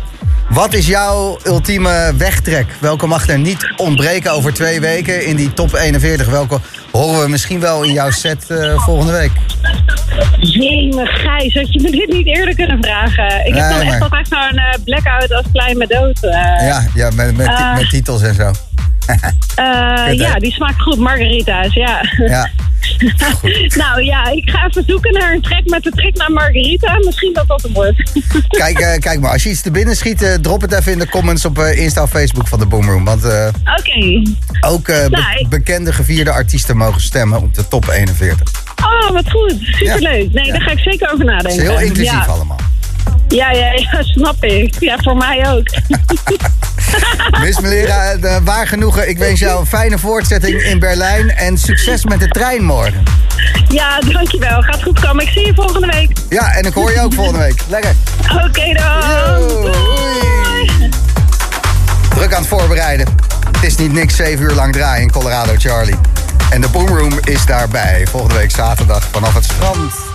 Wat 0.50 0.74
is 0.74 0.88
jouw 0.88 1.40
ultieme 1.46 2.14
wegtrek? 2.18 2.66
Welke 2.80 3.08
mag 3.08 3.28
er 3.28 3.40
niet 3.40 3.74
ontbreken 3.78 4.32
over 4.32 4.54
twee 4.54 4.80
weken 4.80 5.26
in 5.26 5.36
die 5.36 5.54
top 5.54 5.74
41? 5.74 6.28
Welke 6.30 6.58
horen 6.92 7.22
we 7.22 7.30
misschien 7.30 7.60
wel 7.60 7.84
in 7.84 7.92
jouw 7.94 8.12
set 8.12 8.50
eh, 8.50 8.84
volgende 8.84 9.12
week? 9.12 9.32
Jee, 10.40 10.92
Gijs, 11.04 11.54
had 11.54 11.74
je 11.74 11.82
me 11.82 11.92
dit 11.92 12.08
niet 12.10 12.28
eerder 12.28 12.56
kunnen 12.56 12.78
vragen? 12.82 13.46
Ik 13.46 13.54
Nee, 13.54 13.62
heb 13.62 13.72
dan 13.72 13.80
echt 13.82 13.90
maar- 13.90 14.02
altijd 14.02 14.28
zo'n 14.28 14.58
eh, 14.58 14.74
blackout 14.86 15.34
als 15.34 15.46
klein 15.54 15.78
met 15.78 15.90
dood. 15.90 16.24
eh. 16.24 16.32
Ja, 16.68 16.84
ja 16.94 17.10
met, 17.12 17.38
met, 17.38 17.48
met 17.76 17.90
titels 17.90 18.22
en 18.22 18.36
zo. 18.36 18.52
Eh, 19.56 20.06
Kut, 20.06 20.20
ja, 20.26 20.34
die 20.40 20.52
smaakt 20.52 20.82
goed, 20.82 20.98
margarita's, 20.98 21.74
ja. 21.74 22.02
Ja. 22.28 22.50
nou 23.84 24.04
ja, 24.04 24.28
ik 24.32 24.50
ga 24.50 24.66
even 24.68 24.84
zoeken 24.88 25.14
naar 25.14 25.34
een 25.34 25.42
trek 25.42 25.70
met 25.70 25.84
de 25.84 25.92
trek 25.92 26.16
naar 26.18 26.32
margarita. 26.32 26.98
Misschien 27.06 27.34
dat 27.34 27.48
dat 27.48 27.62
hem 27.62 27.74
wordt. 27.74 28.12
Kijk, 28.48 28.80
eh, 28.80 29.00
kijk 29.00 29.20
maar, 29.20 29.32
als 29.32 29.44
je 29.44 29.50
iets 29.50 29.62
te 29.62 29.72
binnen 29.72 29.96
schiet, 29.96 30.22
eh, 30.22 30.34
drop 30.34 30.62
het 30.62 30.72
even 30.74 30.92
in 30.92 31.00
de 31.00 31.10
comments 31.10 31.46
op 31.46 31.60
Insta 31.60 32.02
of 32.04 32.10
Facebook 32.10 32.48
van 32.48 32.60
de 32.60 32.66
Boomroom. 32.66 33.06
Want 33.06 33.24
Oké. 33.26 34.22
ook 34.68 34.86
be- 34.86 35.08
Nou, 35.10 35.48
bekende 35.50 35.94
gevierde 35.94 36.32
artiesten 36.32 36.78
mogen 36.78 37.02
stemmen 37.02 37.42
op 37.42 37.54
de 37.56 37.68
top 37.68 37.88
41. 37.90 38.52
Oh, 38.84 39.12
wat 39.12 39.30
goed. 39.32 39.56
Superleuk. 39.62 40.34
Nee, 40.34 40.46
Ja. 40.46 40.52
daar 40.52 40.62
ga 40.62 40.72
ik 40.72 40.80
zeker 40.80 41.08
over 41.14 41.26
Het 41.26 41.28
nadenken. 41.36 41.64
is 41.64 41.70
heel 41.70 41.80
inclusief 41.80 42.12
ja. 42.26 42.26
allemaal. 42.26 42.60
Ja, 43.30 43.52
ja, 43.52 43.72
ja, 43.92 44.04
snap 44.04 44.44
ik. 44.44 44.76
Ja, 44.80 44.98
voor 45.02 45.18
mij 45.18 45.50
ook. 45.52 45.68
Miss 47.44 47.60
Melera, 47.60 48.12
eh, 48.12 48.38
waar 48.44 48.68
genoegen. 48.68 49.10
Ik 49.10 49.18
wens 49.18 49.40
jou 49.40 49.60
een 49.60 49.66
fijne 49.66 49.98
voortzetting 49.98 50.62
in 50.62 50.80
Berlijn 50.80 51.30
en 51.36 51.58
succes 51.58 52.06
met 52.06 52.20
de 52.20 52.28
trein 52.28 52.64
morgen. 52.64 53.04
ja, 53.70 54.00
dankjewel. 54.00 54.62
Gaat 54.62 54.84
goed 54.84 55.00
komen. 55.00 55.24
Ik 55.24 55.30
zie 55.32 55.46
je 55.46 55.54
volgende 55.54 55.88
week. 55.88 56.18
Ja, 56.30 56.54
en 56.54 56.64
ik 56.66 56.74
hoor 56.74 56.92
je 56.92 57.02
ook 57.02 57.14
volgende 57.14 57.40
week. 57.40 57.62
Lekker. 57.68 57.94
Oké 58.46 58.74
dan. 58.74 59.48
Doei. 59.48 60.90
Druk 62.16 62.34
aan 62.34 62.40
het 62.40 62.50
voorbereiden. 62.50 63.08
Het 63.52 63.64
is 63.64 63.76
niet 63.76 63.94
niks 63.94 64.16
7 64.16 64.44
uur 64.46 64.54
lang 64.54 64.74
draaien 64.74 65.02
in 65.02 65.12
Colorado, 65.12 65.54
Charlie. 65.58 65.96
En 66.50 66.62
de 66.62 66.68
Boomroom 66.70 67.20
is 67.24 67.46
daarbij. 67.46 68.08
Volgende 68.10 68.36
week 68.36 68.52
zaterdag 68.52 69.08
vanaf 69.12 69.34
het 69.34 69.44
strand. 69.44 70.09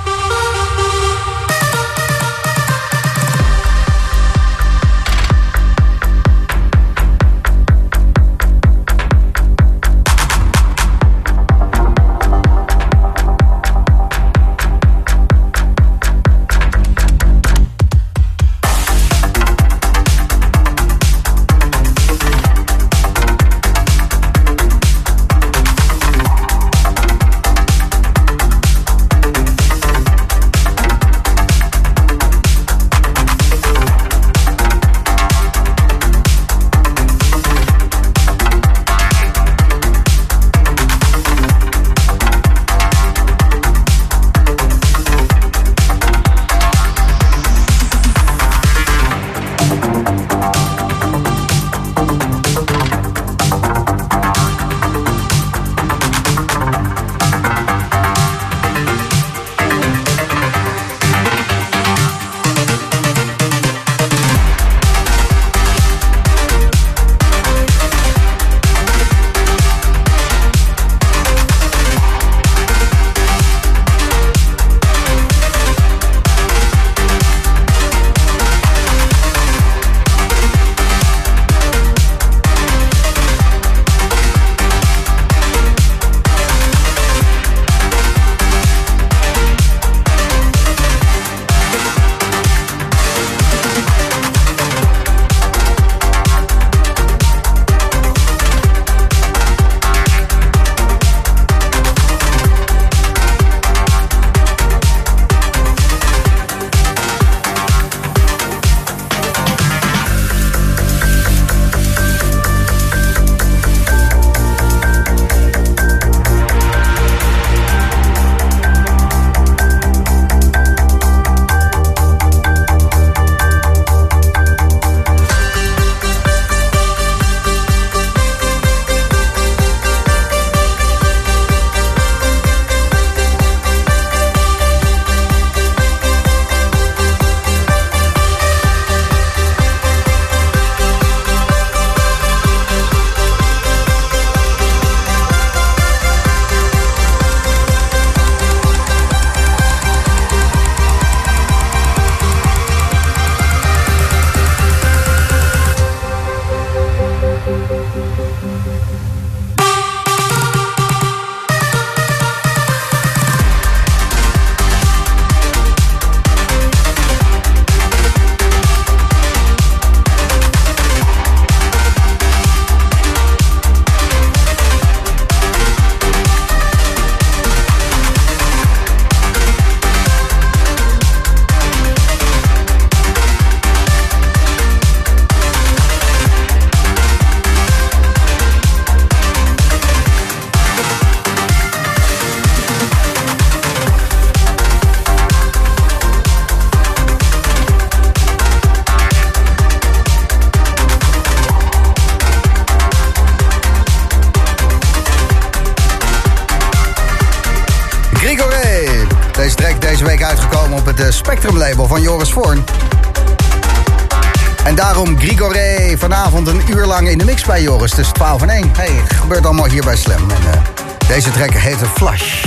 Lang 217.47 217.59
in 217.59 217.65
de 217.65 217.73
mix 217.75 217.77
bij 217.77 217.77
Joris 217.77 217.91
tussen 217.91 218.15
12 218.15 218.43
en 218.43 218.49
1. 218.49 218.71
Hey, 218.77 219.03
gebeurt 219.07 219.45
allemaal 219.45 219.67
hier 219.67 219.85
bij 219.85 219.97
Slam. 219.97 220.31
En, 220.31 220.53
eh, 220.53 220.61
deze 221.09 221.31
track 221.31 221.51
heet 221.51 221.81
een 221.81 221.87
Flash. 221.87 222.45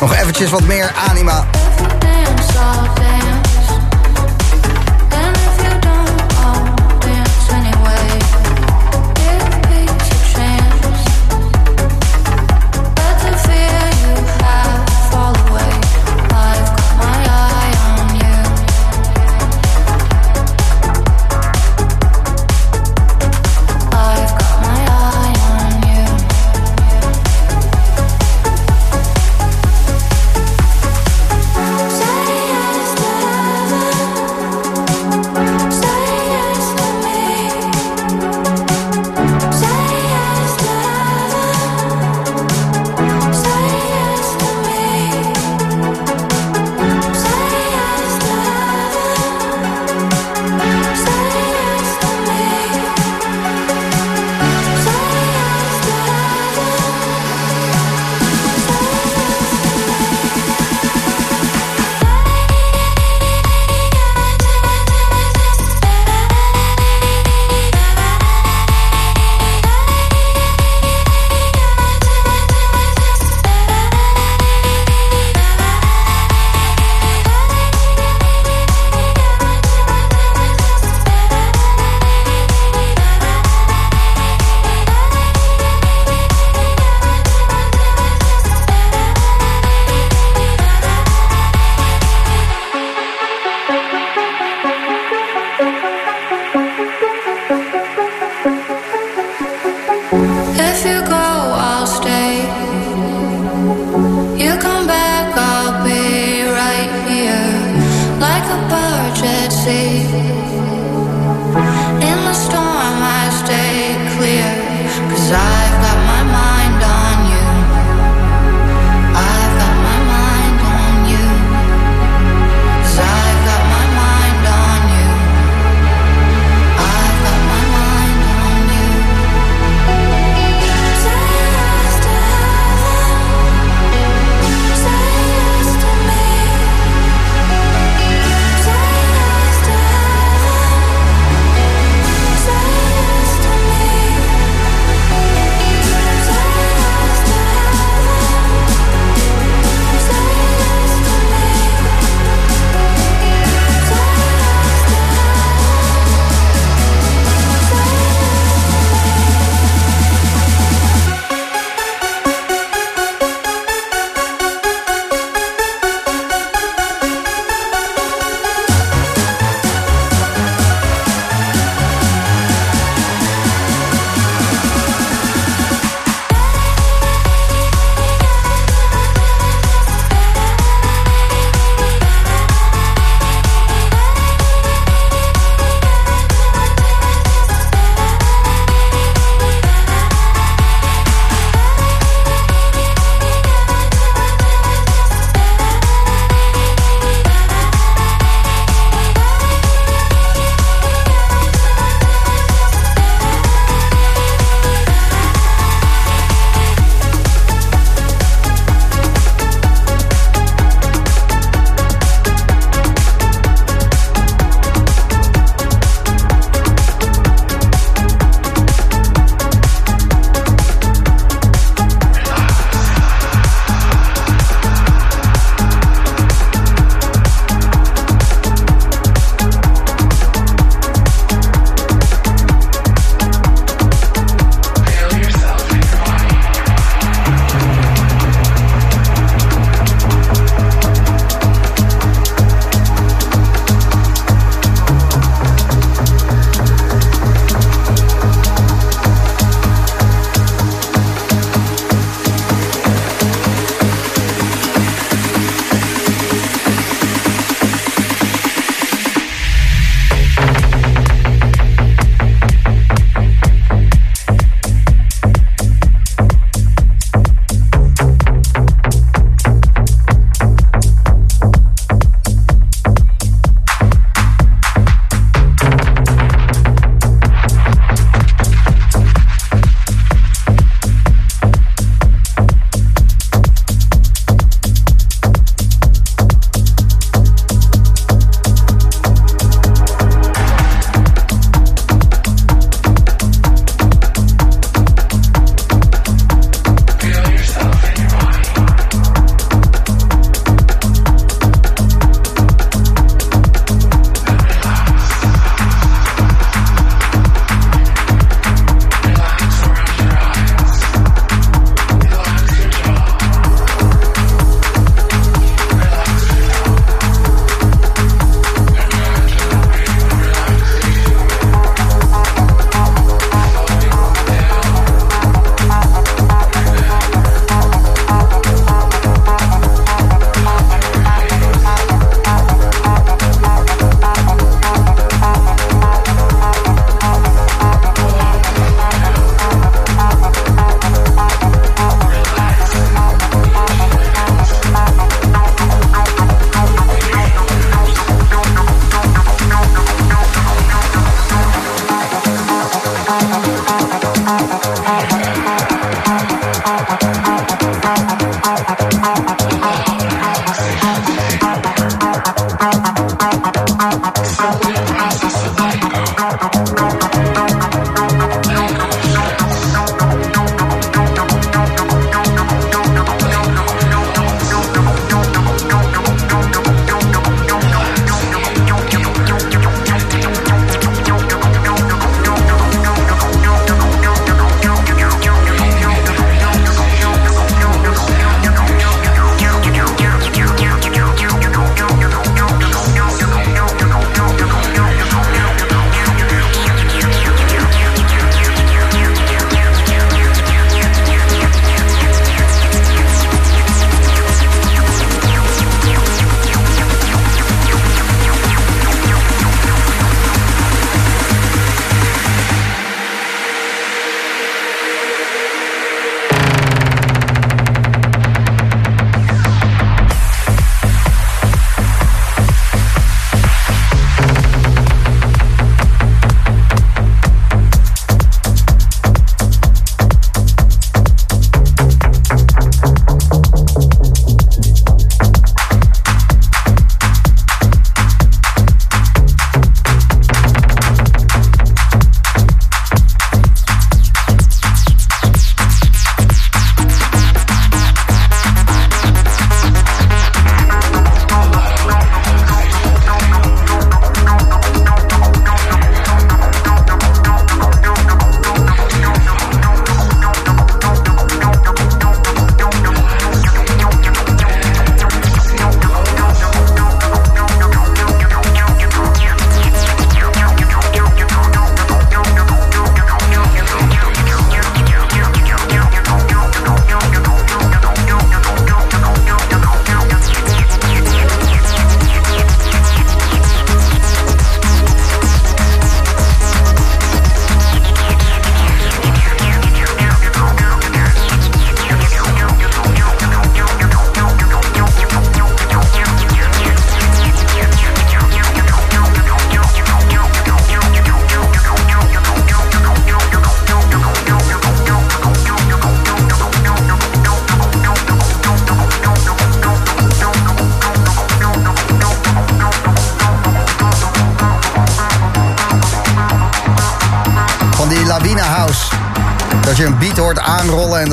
Nog 0.00 0.14
eventjes 0.14 0.50
wat 0.50 0.62
meer 0.62 0.92
anima. 1.08 1.55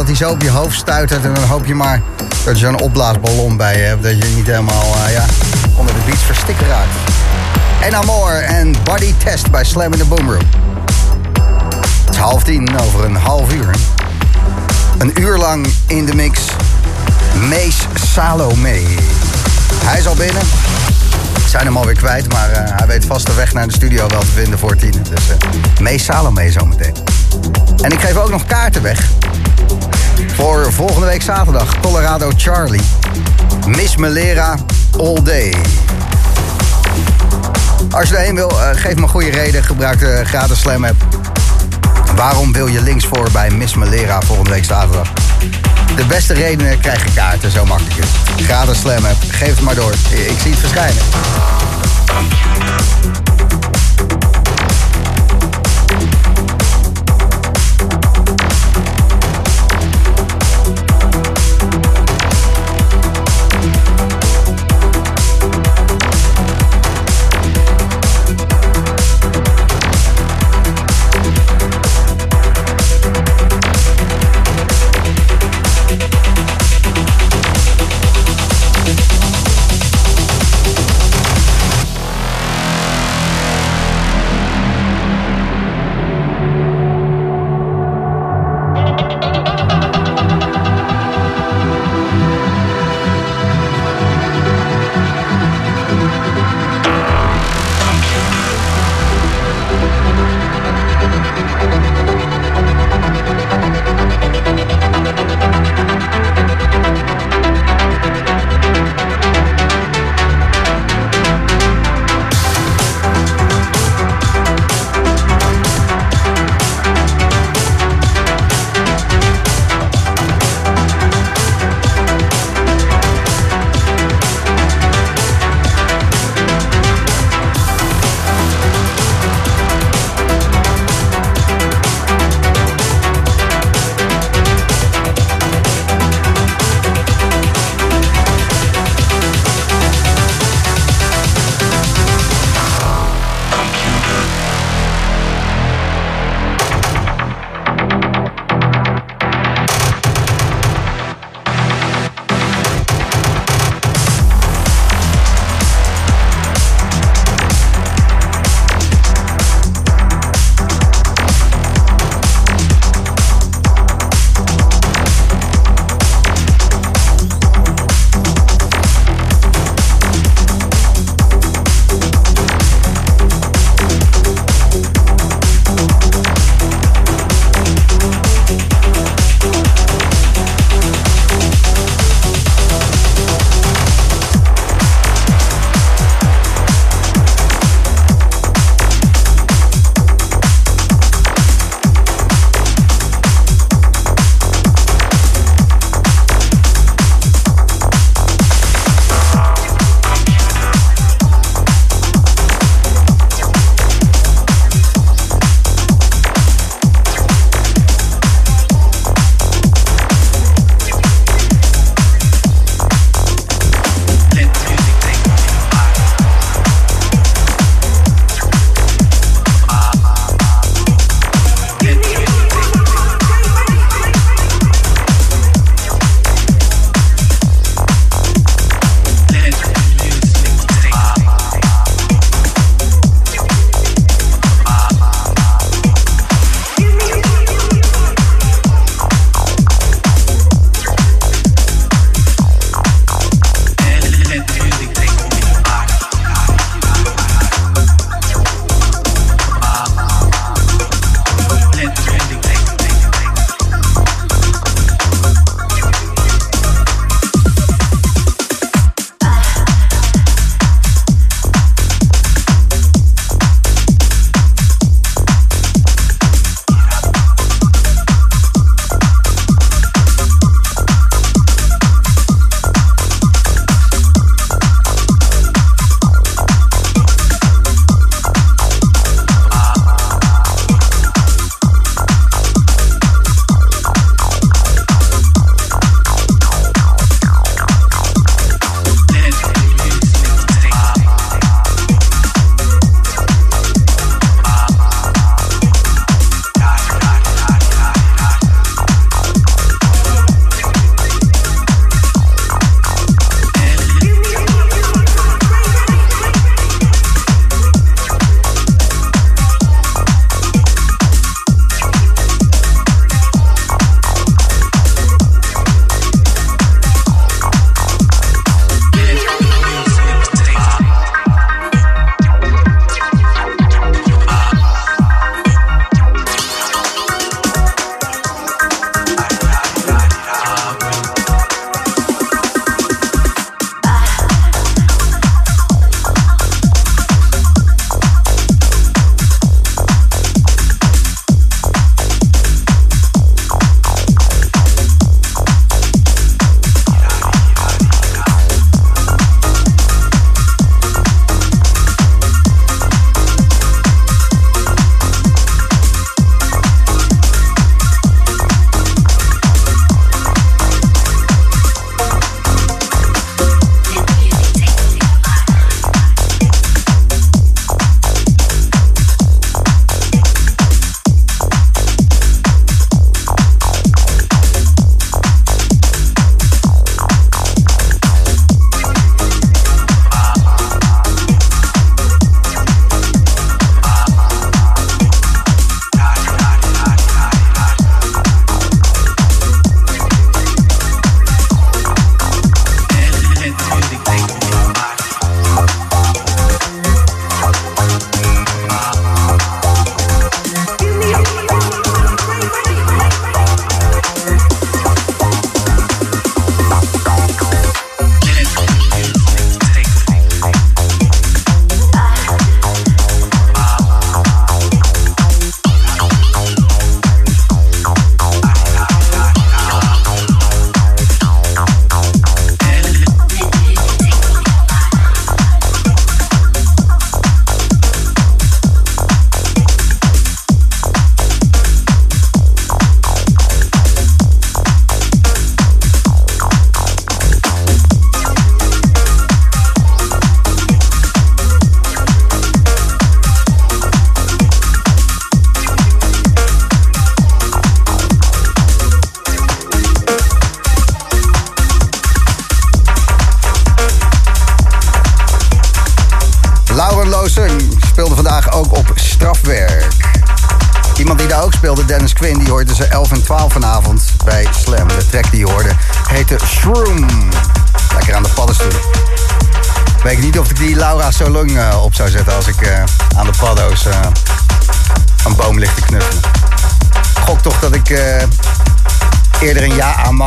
Dat 0.05 0.17
hij 0.17 0.27
zo 0.27 0.33
op 0.33 0.41
je 0.41 0.49
hoofd 0.49 0.77
stuitert. 0.77 1.25
En 1.25 1.33
dan 1.33 1.43
hoop 1.43 1.65
je 1.65 1.75
maar 1.75 2.01
dat 2.45 2.59
je 2.59 2.65
zo'n 2.65 2.79
opblaasballon 2.79 3.57
bij 3.57 3.77
je 3.77 3.83
hebt. 3.83 4.03
Dat 4.03 4.17
je 4.17 4.33
niet 4.35 4.45
helemaal 4.45 4.95
eh, 5.05 5.13
ja, 5.13 5.25
onder 5.75 5.93
de 5.93 5.99
beats 6.05 6.21
verstikt 6.21 6.61
raakt. 6.61 6.89
En 7.81 7.95
Amor 7.95 8.31
en 8.31 8.75
Body 8.83 9.13
Test 9.23 9.51
bij 9.51 9.63
Slam 9.63 9.93
in 9.93 9.99
the 9.99 10.05
Boom 10.05 10.31
Room. 10.31 10.47
Het 12.05 12.13
is 12.13 12.17
half 12.17 12.43
tien 12.43 12.79
over 12.79 13.05
een 13.05 13.15
half 13.15 13.53
uur. 13.53 13.75
Een 14.97 15.21
uur 15.21 15.37
lang 15.37 15.67
in 15.87 16.05
de 16.05 16.15
mix. 16.15 16.39
Mees 17.49 17.77
Salome. 17.93 18.79
Hij 19.85 19.99
is 19.99 20.07
al 20.07 20.15
binnen. 20.15 20.43
We 21.33 21.49
zijn 21.49 21.65
hem 21.65 21.77
alweer 21.77 21.95
kwijt, 21.95 22.33
maar 22.33 22.51
eh, 22.51 22.61
hij 22.75 22.87
weet 22.87 23.05
vast 23.05 23.25
de 23.25 23.33
weg 23.33 23.53
naar 23.53 23.67
de 23.67 23.73
studio 23.73 24.07
wel 24.07 24.19
te 24.19 24.31
vinden 24.33 24.59
voor 24.59 24.75
tien. 24.75 25.05
Dus 25.09 25.29
eh 25.29 25.79
Mees 25.79 26.03
Salome 26.03 26.51
zometeen. 26.51 26.95
En 27.81 27.91
ik 27.91 27.99
geef 27.99 28.15
ook 28.15 28.29
nog 28.29 28.45
kaarten 28.45 28.81
weg. 28.81 29.09
Voor 30.35 30.73
volgende 30.73 31.05
week 31.05 31.21
zaterdag. 31.21 31.79
Colorado 31.79 32.31
Charlie. 32.35 32.81
Miss 33.67 33.95
Melera 33.95 34.55
All 34.99 35.21
Day. 35.23 35.55
Als 37.91 38.09
je 38.09 38.15
erheen 38.15 38.35
wil, 38.35 38.49
eh, 38.49 38.69
geef 38.73 38.95
me 38.95 39.01
een 39.01 39.09
goede 39.09 39.29
reden. 39.29 39.63
Gebruik 39.63 39.99
de 39.99 40.21
gratis 40.25 40.59
Slam 40.59 40.85
app. 40.85 41.05
Waarom 42.15 42.53
wil 42.53 42.67
je 42.67 42.81
links 42.81 43.05
voor 43.05 43.27
bij 43.31 43.49
Miss 43.49 43.75
Melera 43.75 44.21
volgende 44.21 44.51
week 44.51 44.65
zaterdag? 44.65 45.13
De 45.95 46.05
beste 46.05 46.33
redenen 46.33 46.79
krijg 46.79 47.03
je 47.05 47.13
kaarten, 47.13 47.51
zo 47.51 47.65
makkelijk 47.65 47.95
is. 47.95 48.43
Gratis 48.45 48.79
Slam 48.79 49.05
app. 49.05 49.23
Geef 49.27 49.49
het 49.49 49.61
maar 49.61 49.75
door. 49.75 49.93
Ik 50.11 50.39
zie 50.41 50.51
het 50.51 50.59
verschijnen. 50.59 51.03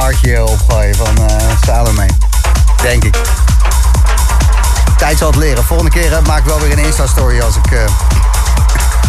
Een 0.06 0.30
ja 0.30 0.38
aan 0.38 0.42
Markje 0.42 0.44
opgooi 0.44 0.94
van 0.94 1.28
Salome. 1.64 2.06
Denk 2.82 3.04
ik. 3.04 3.16
Tijd 4.98 5.18
zal 5.18 5.26
het 5.28 5.36
leren. 5.36 5.64
Volgende 5.64 5.90
keer 5.90 6.22
maak 6.26 6.38
ik 6.38 6.44
wel 6.44 6.60
weer 6.60 6.72
een 6.72 6.84
Insta-story 6.84 7.40
als 7.40 7.56
ik 7.56 7.78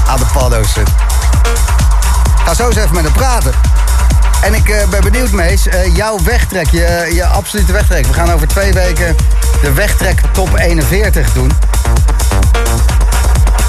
aan 0.08 0.20
de 0.20 0.26
paddo's 0.34 0.74
zit. 0.74 0.90
Ga 2.46 2.54
zo 2.54 2.68
eens 2.68 2.76
even 2.76 2.94
met 2.94 3.04
hem 3.04 3.14
praten. 3.14 3.54
En 4.42 4.54
ik 4.54 4.70
uh, 4.70 4.88
ben 4.90 5.02
benieuwd, 5.02 5.32
Mees, 5.32 5.68
uh, 5.68 5.96
jouw 5.96 6.24
wegtrek, 6.24 6.70
je, 6.70 7.10
je 7.14 7.26
absolute 7.26 7.72
wegtrek. 7.72 8.06
We 8.06 8.14
gaan 8.14 8.32
over 8.32 8.48
twee 8.48 8.74
weken 8.74 9.16
de 9.62 9.74
wegtrek 9.74 10.22
top 10.32 10.58
41 10.58 11.34
doen. 11.34 11.52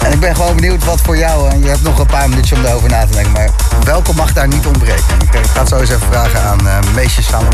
En 0.05 0.13
ik 0.13 0.21
ben 0.21 0.37
gewoon 0.37 0.55
benieuwd 0.55 0.85
wat 0.85 1.01
voor 1.01 1.17
jou, 1.17 1.51
en 1.51 1.63
je 1.63 1.69
hebt 1.69 1.83
nog 1.83 1.99
een 1.99 2.07
paar 2.07 2.29
minuutjes 2.29 2.59
om 2.59 2.65
erover 2.65 2.89
na 2.89 3.07
te 3.07 3.13
denken, 3.13 3.33
maar 3.33 3.51
welke 3.85 4.15
mag 4.15 4.33
daar 4.33 4.49
niet 4.49 4.67
ontbreken? 4.67 5.05
Ik, 5.21 5.35
ik 5.35 5.47
ga 5.47 5.61
het 5.61 5.69
zo 5.69 5.77
eens 5.77 5.91
even 5.91 6.07
vragen 6.11 6.43
aan 6.43 6.67
uh, 6.67 6.79
Meesje 6.95 7.23
Salome. 7.23 7.51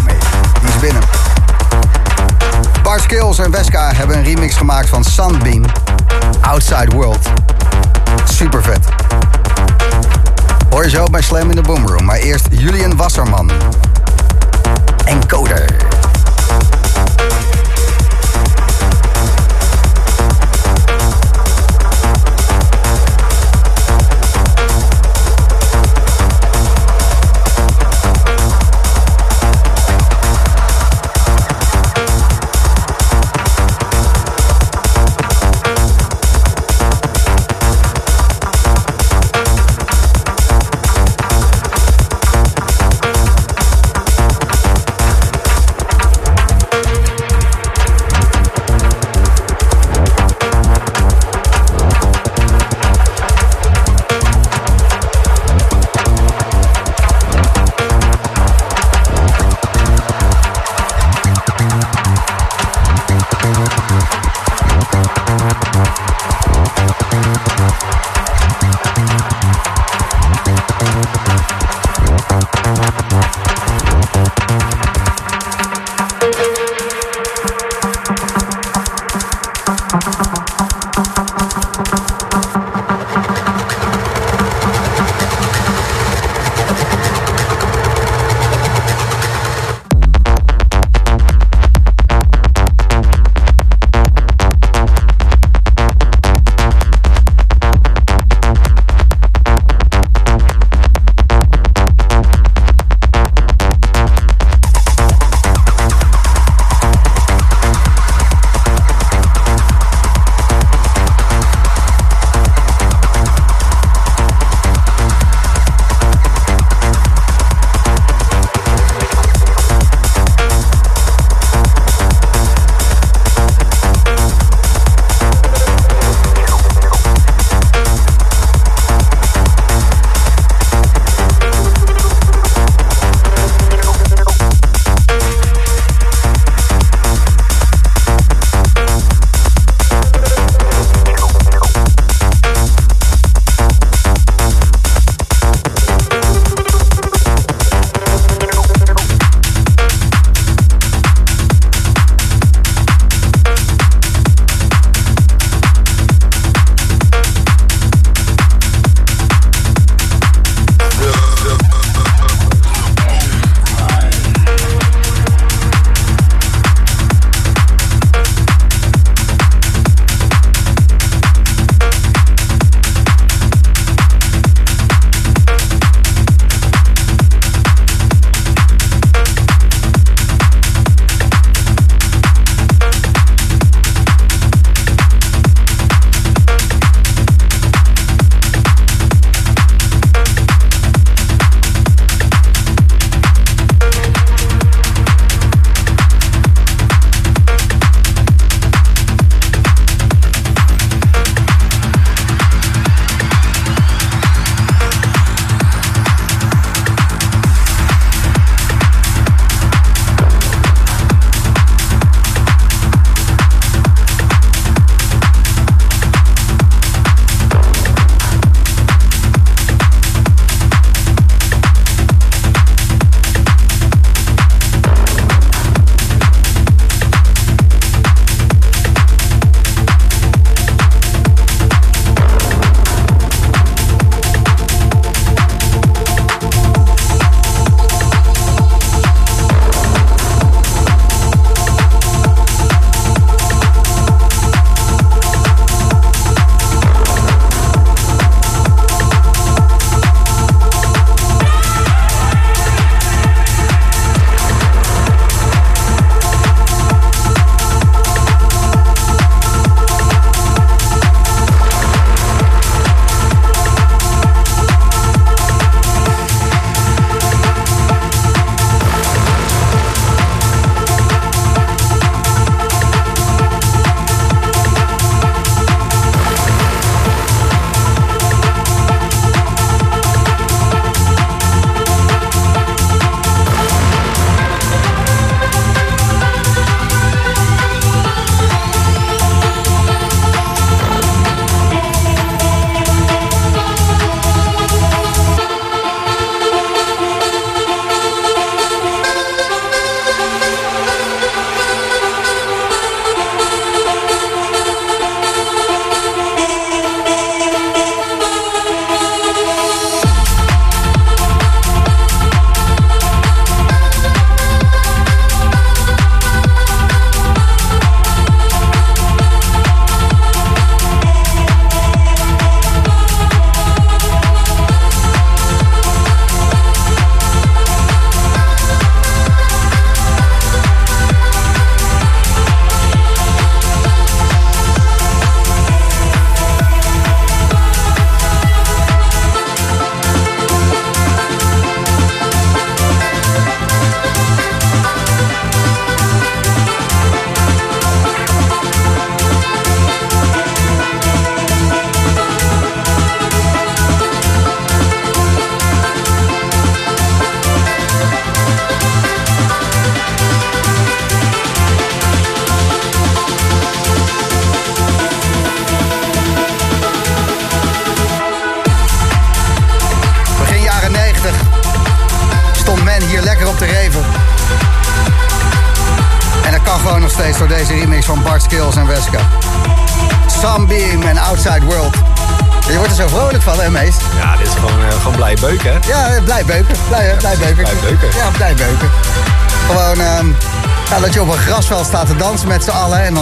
Die 0.61 0.69
is 0.69 0.79
binnen. 0.81 1.03
Bar 2.83 3.01
Skills 3.01 3.39
en 3.39 3.51
Weska 3.51 3.93
hebben 3.95 4.17
een 4.17 4.25
remix 4.25 4.57
gemaakt 4.57 4.89
van 4.89 5.05
Sunbeam, 5.05 5.65
Outside 6.41 6.91
World. 6.95 7.29
Super 8.25 8.63
vet. 8.63 8.89
Hoor 10.71 10.85
je 10.85 10.91
zo 10.91 11.05
bij 11.05 11.23
Slam 11.23 11.51
in 11.51 11.57
de 11.57 11.63
Boomroom. 11.63 12.05
Maar 12.05 12.17
eerst 12.17 12.47
Julian 12.51 12.97
Wasserman. 12.97 13.51
Encoder. 15.05 15.94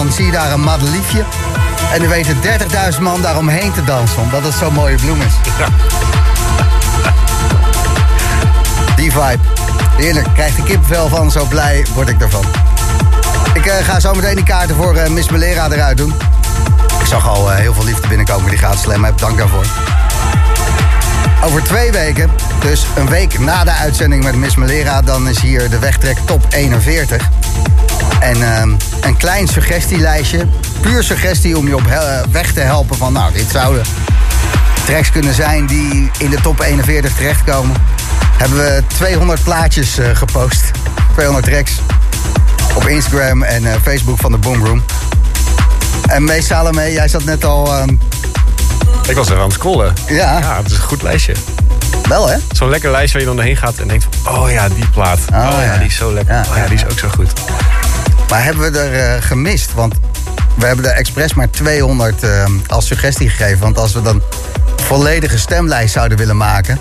Dan 0.03 0.11
zie 0.11 0.25
je 0.25 0.31
daar 0.31 0.51
een 0.51 0.61
madeliefje. 0.61 1.23
En 1.93 2.01
er 2.01 2.09
weten 2.09 2.37
30.000 2.93 3.01
man 3.01 3.21
daaromheen 3.21 3.71
te 3.71 3.83
dansen. 3.83 4.21
Omdat 4.21 4.43
het 4.43 4.53
zo'n 4.53 4.73
mooie 4.73 4.95
bloem 4.95 5.21
is. 5.21 5.33
Ja. 5.57 5.67
Die 8.95 9.11
vibe. 9.11 9.39
Heerlijk. 9.97 10.27
Krijg 10.33 10.55
de 10.55 10.63
kippenvel 10.63 11.07
van. 11.07 11.31
Zo 11.31 11.45
blij 11.45 11.85
word 11.93 12.09
ik 12.09 12.21
ervan. 12.21 12.45
Ik 13.53 13.65
eh, 13.65 13.85
ga 13.85 13.99
zo 13.99 14.13
meteen 14.13 14.35
die 14.35 14.43
kaarten 14.43 14.75
voor 14.75 14.95
eh, 14.95 15.09
Miss 15.09 15.29
Melera 15.29 15.71
eruit 15.71 15.97
doen. 15.97 16.13
Ik 16.99 17.05
zag 17.05 17.27
al 17.27 17.51
eh, 17.51 17.57
heel 17.57 17.73
veel 17.73 17.83
liefde 17.83 18.07
binnenkomen 18.07 18.49
die 18.49 18.59
gaat 18.59 18.79
slam 18.79 19.03
heb. 19.03 19.17
Dank 19.17 19.37
daarvoor. 19.37 19.65
Over 21.43 21.63
twee 21.63 21.91
weken, 21.91 22.29
dus 22.59 22.85
een 22.95 23.09
week 23.09 23.39
na 23.39 23.63
de 23.63 23.71
uitzending 23.71 24.23
met 24.23 24.35
Miss 24.35 24.55
Melera... 24.55 25.01
dan 25.01 25.27
is 25.27 25.41
hier 25.41 25.69
de 25.69 25.79
wegtrek 25.79 26.17
top 26.25 26.45
41. 26.49 27.29
En 28.19 28.55
ehm, 28.55 28.69
een 29.01 29.17
klein 29.17 29.47
suggestielijstje. 29.47 30.47
Puur 30.81 31.03
suggestie 31.03 31.57
om 31.57 31.67
je 31.67 31.75
op 31.75 31.85
he- 31.87 32.31
weg 32.31 32.51
te 32.53 32.59
helpen 32.59 32.97
van... 32.97 33.13
nou, 33.13 33.33
dit 33.33 33.49
zouden 33.51 33.83
tracks 34.85 35.09
kunnen 35.11 35.33
zijn 35.33 35.65
die 35.65 36.11
in 36.17 36.29
de 36.29 36.37
top 36.41 36.59
41 36.61 37.13
terechtkomen. 37.13 37.75
Hebben 38.37 38.57
we 38.57 38.83
200 38.87 39.43
plaatjes 39.43 39.97
eh, 39.97 40.05
gepost. 40.13 40.71
200 41.13 41.45
tracks. 41.45 41.71
Op 42.75 42.87
Instagram 42.87 43.43
en 43.43 43.65
eh, 43.65 43.73
Facebook 43.83 44.19
van 44.19 44.31
de 44.31 44.37
Boomroom. 44.37 44.83
En 46.07 46.23
Mees 46.23 46.45
Salome, 46.45 46.91
jij 46.91 47.07
zat 47.07 47.23
net 47.23 47.45
al... 47.45 47.73
ehm, 47.73 47.89
Ik 49.07 49.15
was 49.15 49.29
er 49.29 49.37
aan 49.37 49.43
het 49.43 49.53
scrollen. 49.53 49.93
ja, 50.07 50.39
Ja, 50.39 50.57
het 50.57 50.65
is 50.71 50.77
een 50.77 50.83
goed 50.83 51.01
lijstje. 51.01 51.33
wel 52.07 52.27
hè? 52.29 52.37
Zo'n 52.51 52.69
lekker 52.69 52.91
lijstje 52.91 53.11
waar 53.11 53.21
je 53.21 53.27
dan 53.27 53.35
doorheen 53.35 53.57
gaat 53.57 53.77
en 53.77 53.87
denkt 53.87 54.07
van... 54.21 54.37
Oh 54.41 54.51
ja, 54.51 54.69
die 54.69 54.87
plaat. 54.89 55.19
Oh, 55.33 55.37
Oh, 55.37 55.51
ja, 55.51 55.63
ja. 55.63 55.77
die 55.77 55.87
is 55.87 55.95
zo 55.95 56.13
lekker. 56.13 56.33
Ja, 56.35 56.41
oh 56.49 56.55
ja, 56.55 56.61
ja, 56.63 56.67
die 56.67 56.75
is 56.77 56.85
ook 56.91 56.99
zo 56.99 57.07
goed. 57.15 57.31
Maar 58.29 58.43
hebben 58.43 58.71
we 58.71 58.79
er 58.79 59.15
eh, 59.15 59.21
gemist? 59.21 59.73
Want 59.73 59.93
we 60.57 60.65
hebben 60.65 60.85
de 60.85 60.91
expres 60.91 61.33
maar 61.33 61.49
200 61.49 62.23
eh, 62.23 62.45
als 62.67 62.87
suggestie 62.87 63.29
gegeven. 63.29 63.59
Want 63.59 63.77
als 63.77 63.93
we 63.93 64.01
dan 64.01 64.15
een 64.15 64.21
volledige 64.83 65.37
stemlijst 65.37 65.93
zouden 65.93 66.17
willen 66.17 66.37
maken... 66.37 66.79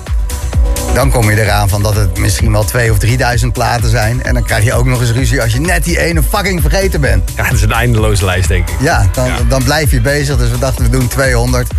dan 0.95 1.11
kom 1.11 1.31
je 1.31 1.43
eraan 1.43 1.69
van 1.69 1.83
dat 1.83 1.95
het 1.97 2.19
misschien 2.19 2.53
wel 2.53 2.65
2 2.65 2.91
of 2.91 2.99
3000 2.99 3.53
platen 3.53 3.91
zijn. 3.91 4.23
En 4.23 4.35
dan 4.35 4.45
krijg 4.45 4.65
je 4.65 4.75
ook 4.75 4.85
nog 4.85 5.01
eens 5.01 5.11
ruzie 5.11 5.43
als 5.43 5.53
je 5.53 5.61
net 5.61 5.85
die 5.85 5.99
ene 6.01 6.23
fucking 6.23 6.61
vergeten 6.61 7.01
bent. 7.01 7.31
Ja, 7.37 7.45
het 7.45 7.53
is 7.53 7.63
een 7.63 7.73
eindeloze 7.73 8.25
lijst, 8.25 8.49
denk 8.49 8.69
ik. 8.71 8.77
Ja, 8.81 9.07
dan, 9.13 9.27
Ja. 9.27 9.37
dan 9.49 9.63
blijf 9.65 9.91
je 9.91 10.01
bezig. 10.01 10.37
Dus 10.37 10.51
we 10.51 10.59
dachten 10.59 10.85
we 10.85 10.91
doen 10.91 11.09
200. 11.09 11.71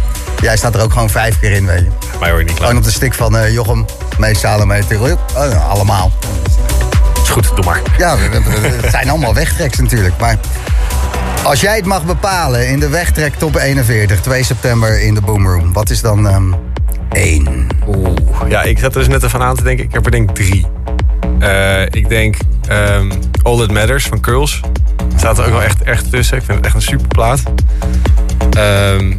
Jij 0.42 0.58
staat 0.58 0.76
er 0.76 0.82
ook 0.82 0.92
gewoon 0.94 1.10
vijf 1.10 1.40
keer 1.40 1.52
in, 1.52 1.66
weet 1.66 1.80
je. 1.80 2.18
Mij 2.20 2.30
hoor 2.30 2.40
je 2.40 2.46
niet 2.46 2.54
klaar. 2.56 2.68
Gewoon 2.68 2.84
op 2.84 2.88
de 2.88 2.96
stick 2.96 3.14
van 3.14 3.38
eh, 3.38 3.54
Jochem, 3.54 3.86
Mees 4.18 4.40
Salome, 4.40 4.84
allemaal. 5.70 6.12
Goed, 7.34 7.56
doe 7.56 7.66
maar. 7.66 7.82
Ja, 7.98 8.18
het 8.18 8.92
zijn 8.92 9.10
allemaal 9.10 9.34
wegtreks 9.34 9.78
natuurlijk. 9.80 10.14
Maar 10.20 10.38
als 11.44 11.62
jij 11.62 11.76
het 11.76 11.86
mag 11.86 12.06
bepalen 12.06 12.68
in 12.68 12.80
de 12.80 12.90
wegtrek 12.90 13.36
top 13.36 13.56
41, 13.56 14.22
2 14.22 14.44
september 14.44 15.02
in 15.02 15.14
de 15.14 15.22
Boomroom, 15.22 15.74
wat 15.74 15.90
is 15.90 16.02
dan 16.02 16.28
ehm 16.28 16.54
één? 17.12 17.68
Oeh. 17.88 18.10
Ja, 18.50 18.62
ik 18.62 18.80
zat 18.80 18.94
er 18.94 19.00
dus 19.00 19.08
net 19.08 19.24
even 19.24 19.42
aan 19.42 19.56
te 19.56 19.64
denken. 19.64 19.86
Ik 19.86 19.94
heb 19.94 20.06
er 20.06 20.12
denk 20.12 20.30
ik 20.30 20.36
drie. 20.36 20.66
Eh, 21.40 21.82
ik 21.82 22.10
denk 22.10 22.36
ehm, 22.68 23.12
All 23.44 23.58
That 23.58 23.72
Matters 23.72 24.06
van 24.06 24.20
Curls. 24.20 24.60
Staat 25.16 25.38
er 25.38 25.46
ook 25.46 25.52
wel 25.52 25.64
echt, 25.64 25.82
echt 25.82 26.10
tussen. 26.12 26.38
Ik 26.38 26.44
vind 26.44 26.58
het 26.58 26.66
echt 26.66 26.76
een 26.76 26.82
super 26.82 27.08
plaat. 27.08 27.44
Ehm, 28.52 29.14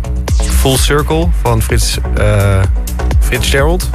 Full 0.51 0.77
Circle 0.77 1.29
van 1.43 1.63
Frits, 1.63 1.99
eh 2.17 2.61
Frits 3.21 3.49
Gerald. 3.51 3.91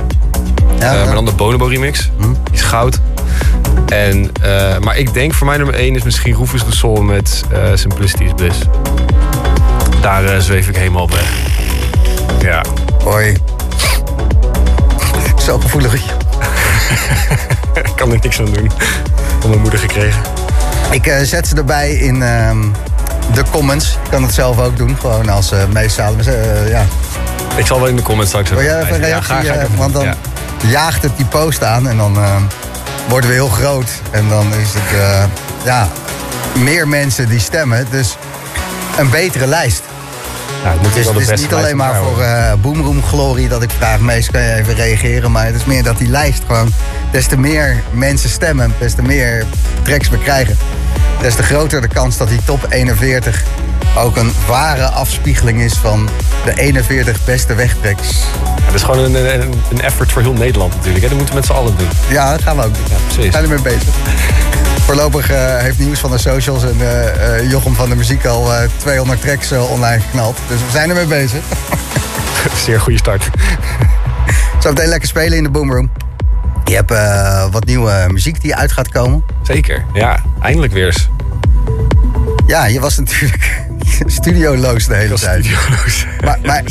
Ja, 0.79 0.93
Eh, 0.95 1.05
maar 1.05 1.15
dan 1.15 1.25
de 1.25 1.31
Bonobo 1.31 1.65
remix. 1.65 2.09
Die 2.19 2.29
is 2.51 2.61
goud. 2.61 2.99
En, 3.89 4.31
eh, 4.41 4.77
maar 4.77 4.97
ik 4.97 5.13
denk 5.13 5.33
voor 5.33 5.47
mij 5.47 5.57
nummer 5.57 5.75
1 5.75 5.95
is 5.95 6.03
misschien 6.03 6.35
Rufus 6.35 6.65
de 6.65 6.75
Soul 6.75 7.01
met 7.01 7.43
eh, 7.51 7.59
Simplicity 7.73 8.23
is 8.23 8.31
Bliss. 8.35 8.59
Daar 10.01 10.25
eh, 10.25 10.39
zweef 10.39 10.67
ik 10.67 10.75
helemaal 10.75 11.01
op 11.03 11.11
weg. 11.11 11.31
Ja. 12.41 12.63
Hoi. 13.03 13.37
Zo 15.45 15.59
gevoelig. 15.59 15.93
Ik 17.73 17.91
kan 17.95 18.11
er 18.11 18.19
niks 18.21 18.39
aan 18.39 18.45
doen. 18.45 18.71
Van 19.39 19.49
mijn 19.49 19.61
moeder 19.61 19.79
gekregen. 19.79 20.21
Ik 20.91 21.13
zet 21.23 21.47
ze 21.47 21.55
erbij 21.55 21.91
in 21.93 22.23
ehm, 22.23 22.57
de 23.33 23.43
comments. 23.51 23.97
Ik 24.03 24.09
kan 24.09 24.23
het 24.23 24.33
zelf 24.33 24.59
ook 24.59 24.77
doen, 24.77 24.97
gewoon 24.99 25.29
als 25.29 25.51
uh, 25.53 25.59
Mees 25.73 25.93
Salome. 25.93 26.23
eh, 26.23 26.69
ja. 26.69 26.85
Ik 27.55 27.65
zal 27.65 27.79
wel 27.79 27.87
in 27.87 27.95
de 27.95 28.01
comments 28.01 28.29
straks 28.31 28.49
Wil 28.49 28.61
jij 28.61 28.81
even 28.81 28.93
een 28.93 28.99
Ja, 28.99 29.05
reactie? 29.07 29.51
even 29.53 29.75
want 29.77 29.93
dan 29.93 30.03
ja. 30.03 30.15
jaagt 30.67 31.01
het 31.03 31.11
die 31.17 31.25
post 31.25 31.63
aan 31.63 31.87
en 31.87 31.97
dan 31.97 32.17
eh, 32.17 32.35
worden 33.09 33.29
we 33.29 33.35
heel 33.35 33.47
groot. 33.47 33.89
En 34.11 34.29
dan 34.29 34.53
is 34.53 34.73
het 34.73 34.99
eh, 34.99 35.23
ja, 35.65 35.89
meer 36.63 36.87
mensen 36.87 37.29
die 37.29 37.39
stemmen. 37.39 37.87
Dus 37.89 38.17
een 38.97 39.09
betere 39.09 39.47
lijst. 39.47 39.81
Ja, 40.63 40.71
het 40.71 40.81
moet 40.81 40.95
is, 40.95 41.27
het 41.27 41.39
niet 41.39 41.53
alleen 41.53 41.77
maar 41.77 41.95
voor 41.95 42.11
elkaar 42.11 42.51
eh 42.51 42.59
Boomroom 42.61 43.03
Glory 43.03 43.47
dat 43.47 43.63
ik 43.63 43.69
vraag, 43.77 43.99
meest 43.99 44.31
kan 44.31 44.41
je 44.41 44.53
even 44.53 44.75
reageren. 44.75 45.31
Maar 45.31 45.45
het 45.45 45.55
is 45.55 45.65
meer 45.65 45.83
dat 45.83 45.97
die 45.97 46.09
lijst 46.09 46.43
gewoon, 46.47 46.71
des 47.11 47.27
te 47.27 47.37
meer 47.37 47.83
mensen 47.91 48.29
stemmen, 48.29 48.73
des 48.79 48.93
te 48.93 49.01
meer 49.01 49.45
tracks 49.83 50.09
we 50.09 50.17
krijgen. 50.17 50.57
Des 51.21 51.35
te 51.35 51.43
groter 51.43 51.81
de 51.81 51.87
kans 51.87 52.17
dat 52.17 52.27
die 52.27 52.39
top 52.45 52.65
41 52.69 53.43
ook 53.97 54.17
een 54.17 54.33
ware 54.47 54.85
afspiegeling 54.85 55.61
is 55.61 55.73
van 55.73 56.09
de 56.45 56.53
41 56.53 57.25
beste 57.25 57.55
worden. 57.55 58.25
Het 58.61 58.73
is 58.73 58.83
gewoon 58.83 59.03
een, 59.03 59.41
een, 59.41 59.53
een 59.71 59.81
effort 59.81 60.11
voor 60.11 60.21
heel 60.21 60.33
Nederland 60.33 60.75
natuurlijk. 60.75 61.03
Hè. 61.03 61.09
Dat 61.09 61.17
moeten 61.17 61.35
we 61.35 61.39
met 61.39 61.49
z'n 61.49 61.55
allen 61.55 61.77
doen. 61.77 61.87
Ja, 62.09 62.31
dat 62.31 62.41
gaan 62.41 62.57
we 62.57 62.63
ook 62.63 62.73
doen. 62.73 62.83
Ja, 62.89 62.95
precies. 63.05 63.25
We 63.25 63.31
zijn 63.31 63.43
ermee 63.43 63.61
bezig. 63.61 63.93
Voorlopig 64.85 65.31
eh, 65.31 65.57
heeft 65.57 65.79
nieuws 65.79 65.99
van 65.99 66.11
de 66.11 66.17
socials 66.17 66.63
en 66.63 66.75
eh, 66.79 67.37
eh, 67.37 67.49
Jochem 67.49 67.75
van 67.75 67.89
de 67.89 67.95
muziek 67.95 68.25
al 68.25 68.53
eh, 68.53 68.69
200 68.77 69.21
tracks 69.21 69.51
online 69.51 70.01
geknald. 70.01 70.37
Dus 70.47 70.59
we 70.59 70.71
zijn 70.71 70.89
ermee 70.89 71.05
bezig. 71.05 71.43
Zeer 72.65 72.79
goede 72.79 72.97
start. 72.97 73.23
Zo 74.61 74.69
meteen 74.69 74.87
lekker 74.87 75.07
spelen 75.07 75.37
in 75.37 75.43
de 75.43 75.49
Boomroom. 75.49 75.91
Je 76.69 76.75
hebt 76.75 76.91
eh, 76.91 77.51
wat 77.51 77.65
nieuwe 77.65 78.05
muziek 78.11 78.41
die 78.41 78.55
uit 78.55 78.71
gaat 78.71 78.89
komen. 78.89 79.23
Zeker. 79.43 79.85
Ja, 79.93 80.23
eindelijk 80.41 80.73
weer 80.73 80.85
eens. 80.85 81.09
Ja, 82.47 82.65
je 82.65 82.79
was 82.79 82.97
natuurlijk 82.97 83.61
studioloos 84.05 84.85
de 84.87 84.95
hele 84.95 85.19
tijd. 85.19 85.45
studioloos. 85.45 86.05
Maar, 86.25 86.39
maar 86.43 86.63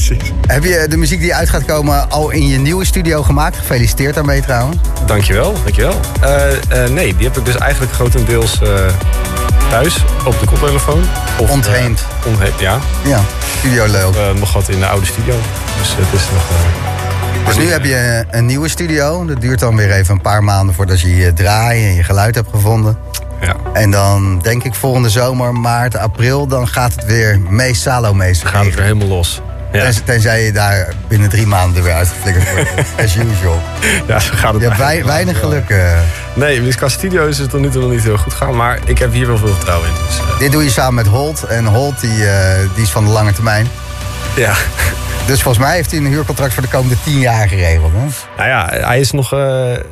heb 0.46 0.64
je 0.64 0.86
de 0.88 0.96
muziek 0.96 1.20
die 1.20 1.34
uit 1.34 1.48
gaat 1.48 1.64
komen 1.64 2.10
al 2.10 2.30
in 2.30 2.46
je 2.48 2.58
nieuwe 2.58 2.84
studio 2.84 3.22
gemaakt? 3.22 3.56
Gefeliciteerd 3.56 4.14
daarmee 4.14 4.40
trouwens. 4.40 4.76
Dankjewel, 5.06 5.52
dankjewel. 5.62 6.00
Eh 6.20 6.84
eh 6.84 6.90
nee, 6.90 7.16
die 7.16 7.26
heb 7.26 7.36
ik 7.36 7.44
dus 7.44 7.56
eigenlijk 7.56 7.92
grotendeels 7.92 8.58
thuis 9.70 10.04
op 10.24 10.40
de 10.40 10.46
koptelefoon. 10.46 11.02
Of, 11.38 11.50
Ontheemd. 11.50 12.04
ontheemd, 12.26 12.60
ja. 12.60 12.78
Ja, 13.04 13.20
studioloos. 13.58 14.16
Nog 14.38 14.52
wat 14.52 14.68
in 14.68 14.78
de 14.78 14.86
oude 14.86 15.06
studio. 15.06 15.34
Dus 15.78 15.88
het 15.96 16.20
is 16.20 16.26
nog... 16.32 16.42
Dus 17.46 17.56
nu 17.56 17.70
heb 17.70 17.84
je 17.84 18.24
een 18.30 18.46
nieuwe 18.46 18.68
studio. 18.68 19.24
Dat 19.26 19.40
duurt 19.40 19.58
dan 19.60 19.76
weer 19.76 19.92
even 19.92 20.14
een 20.14 20.20
paar 20.20 20.44
maanden 20.44 20.74
voordat 20.74 21.00
je 21.00 21.16
je 21.16 21.32
draai 21.32 21.84
en 21.88 21.94
je 21.94 22.02
geluid 22.02 22.34
hebt 22.34 22.48
gevonden. 22.50 22.98
ja. 23.40 23.56
En 23.72 23.90
dan 23.90 24.38
denk 24.42 24.64
ik 24.64 24.74
volgende 24.74 25.08
zomer, 25.10 25.52
maart, 25.54 25.96
april, 25.96 26.46
dan 26.46 26.68
gaat 26.68 26.94
het 26.94 27.04
weer 27.04 27.40
meest 27.48 27.82
Salome's 27.82 28.40
Dan 28.42 28.50
gaat 28.52 28.64
het 28.64 28.74
weer 28.74 28.84
helemaal 28.84 29.08
los. 29.08 29.40
Ja, 29.72 29.80
Tenzij, 29.82 30.02
tenzij 30.04 30.44
je 30.44 30.52
daar 30.52 30.88
binnen 31.08 31.28
drie 31.28 31.46
maanden 31.46 31.76
er 31.76 31.82
weer 31.82 31.92
uitgeflikkerd 31.94 32.50
wordt. 32.52 32.70
As 33.04 33.16
usual. 33.16 33.60
ja 34.06 34.18
zo 34.18 34.32
gaat 34.34 34.52
het 34.54 34.62
Je 34.62 34.68
hebt 34.70 35.04
weinig 35.06 35.38
geluk. 35.38 35.68
eh. 35.70 35.98
Nee, 36.34 36.62
dus 36.62 36.76
qua 36.76 36.88
studio 36.88 37.26
is 37.26 37.38
het 37.38 37.50
tot 37.50 37.60
nu 37.60 37.68
toe 37.70 37.82
nog 37.82 37.90
niet 37.90 38.02
heel 38.02 38.16
goed 38.16 38.34
gaan. 38.34 38.56
Maar 38.56 38.78
ik 38.84 38.98
heb 38.98 39.12
hier 39.12 39.26
wel 39.26 39.38
veel 39.38 39.48
vertrouwen 39.48 39.88
in. 39.88 39.94
Dus, 40.06 40.18
eh, 40.18 40.38
Dit 40.38 40.52
doe 40.52 40.64
je 40.64 40.70
samen 40.70 40.94
met 40.94 41.06
Holt. 41.06 41.42
En 41.42 41.64
Holt 41.66 42.00
die, 42.00 42.26
eh, 42.26 42.58
die 42.74 42.82
is 42.82 42.90
van 42.90 43.04
de 43.04 43.10
lange 43.10 43.32
termijn. 43.32 43.66
Ja. 44.38 44.54
Dus 45.26 45.42
volgens 45.42 45.64
mij 45.64 45.74
heeft 45.74 45.90
hij 45.90 46.00
een 46.00 46.06
huurcontract 46.06 46.52
voor 46.54 46.62
de 46.62 46.68
komende 46.68 46.96
tien 47.04 47.18
jaar 47.18 47.48
geregeld. 47.48 47.92
Hè? 47.94 47.98
Nou 48.36 48.48
ja, 48.48 48.86
hij 48.88 49.00
is 49.00 49.10
nog... 49.10 49.32
eh, 49.32 49.38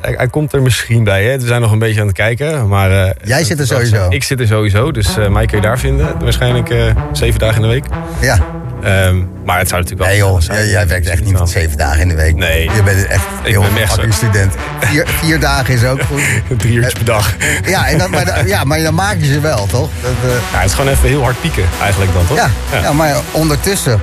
hij, 0.01 0.13
hij 0.17 0.27
komt 0.27 0.53
er 0.53 0.61
misschien 0.61 1.03
bij. 1.03 1.23
Hè. 1.23 1.39
We 1.39 1.45
zijn 1.47 1.61
nog 1.61 1.71
een 1.71 1.79
beetje 1.79 2.01
aan 2.01 2.07
het 2.07 2.15
kijken. 2.15 2.67
Maar, 2.67 2.91
eh, 3.05 3.09
Jij 3.23 3.43
zit 3.43 3.59
er 3.59 3.67
sowieso. 3.67 4.05
Ik 4.09 4.23
zit 4.23 4.39
er 4.39 4.47
sowieso. 4.47 4.91
Dus 4.91 5.17
eh, 5.17 5.27
mij 5.27 5.45
kun 5.45 5.57
je 5.57 5.63
daar 5.63 5.79
vinden. 5.79 6.19
Waarschijnlijk 6.19 6.69
eh, 6.69 6.85
zeven 7.11 7.39
dagen 7.39 7.55
in 7.55 7.61
de 7.61 7.67
week. 7.67 7.85
Ja. 8.19 8.37
Ehm, 8.83 9.17
maar 9.45 9.57
het 9.57 9.67
zou 9.67 9.81
natuurlijk 9.81 10.09
wel... 10.09 10.19
Nee 10.19 10.31
joh, 10.31 10.41
zijn. 10.41 10.67
jij, 10.67 10.87
werkt 10.87 11.07
echt 11.07 11.23
niet 11.23 11.39
zeven 11.43 11.77
dagen 11.77 12.01
in 12.01 12.07
de 12.09 12.15
week. 12.15 12.35
Nee. 12.35 12.69
Je 12.75 12.83
bent 12.83 13.05
echt 13.07 13.25
heel 13.43 13.65
zo. 13.95 14.01
student. 14.11 14.55
Vier, 14.79 15.07
vier 15.21 15.39
dagen 15.39 15.73
is 15.73 15.83
ook 15.83 16.01
goed. 16.01 16.21
Drie 16.57 16.73
uurtjes 16.73 16.93
per 16.93 17.05
dag. 17.05 17.35
Ja, 17.65 17.87
en 17.87 17.97
dan, 17.97 18.09
maar, 18.11 18.25
dan- 18.25 18.47
ja, 18.47 18.63
maar 18.63 18.81
dan 18.81 18.93
maak 18.93 19.15
je 19.19 19.25
ze 19.33 19.39
wel, 19.39 19.65
toch? 19.65 19.89
Dat, 20.01 20.11
eh, 20.23 20.29
Ja, 20.51 20.57
het 20.57 20.65
is 20.69 20.73
gewoon 20.73 20.91
even 20.91 21.07
heel 21.09 21.23
hard 21.23 21.41
pieken 21.41 21.63
eigenlijk 21.81 22.13
dan, 22.13 22.27
toch? 22.27 22.37
ja, 22.37 22.49
ja. 22.81 22.93
maar 22.93 23.15
ondertussen 23.31 24.01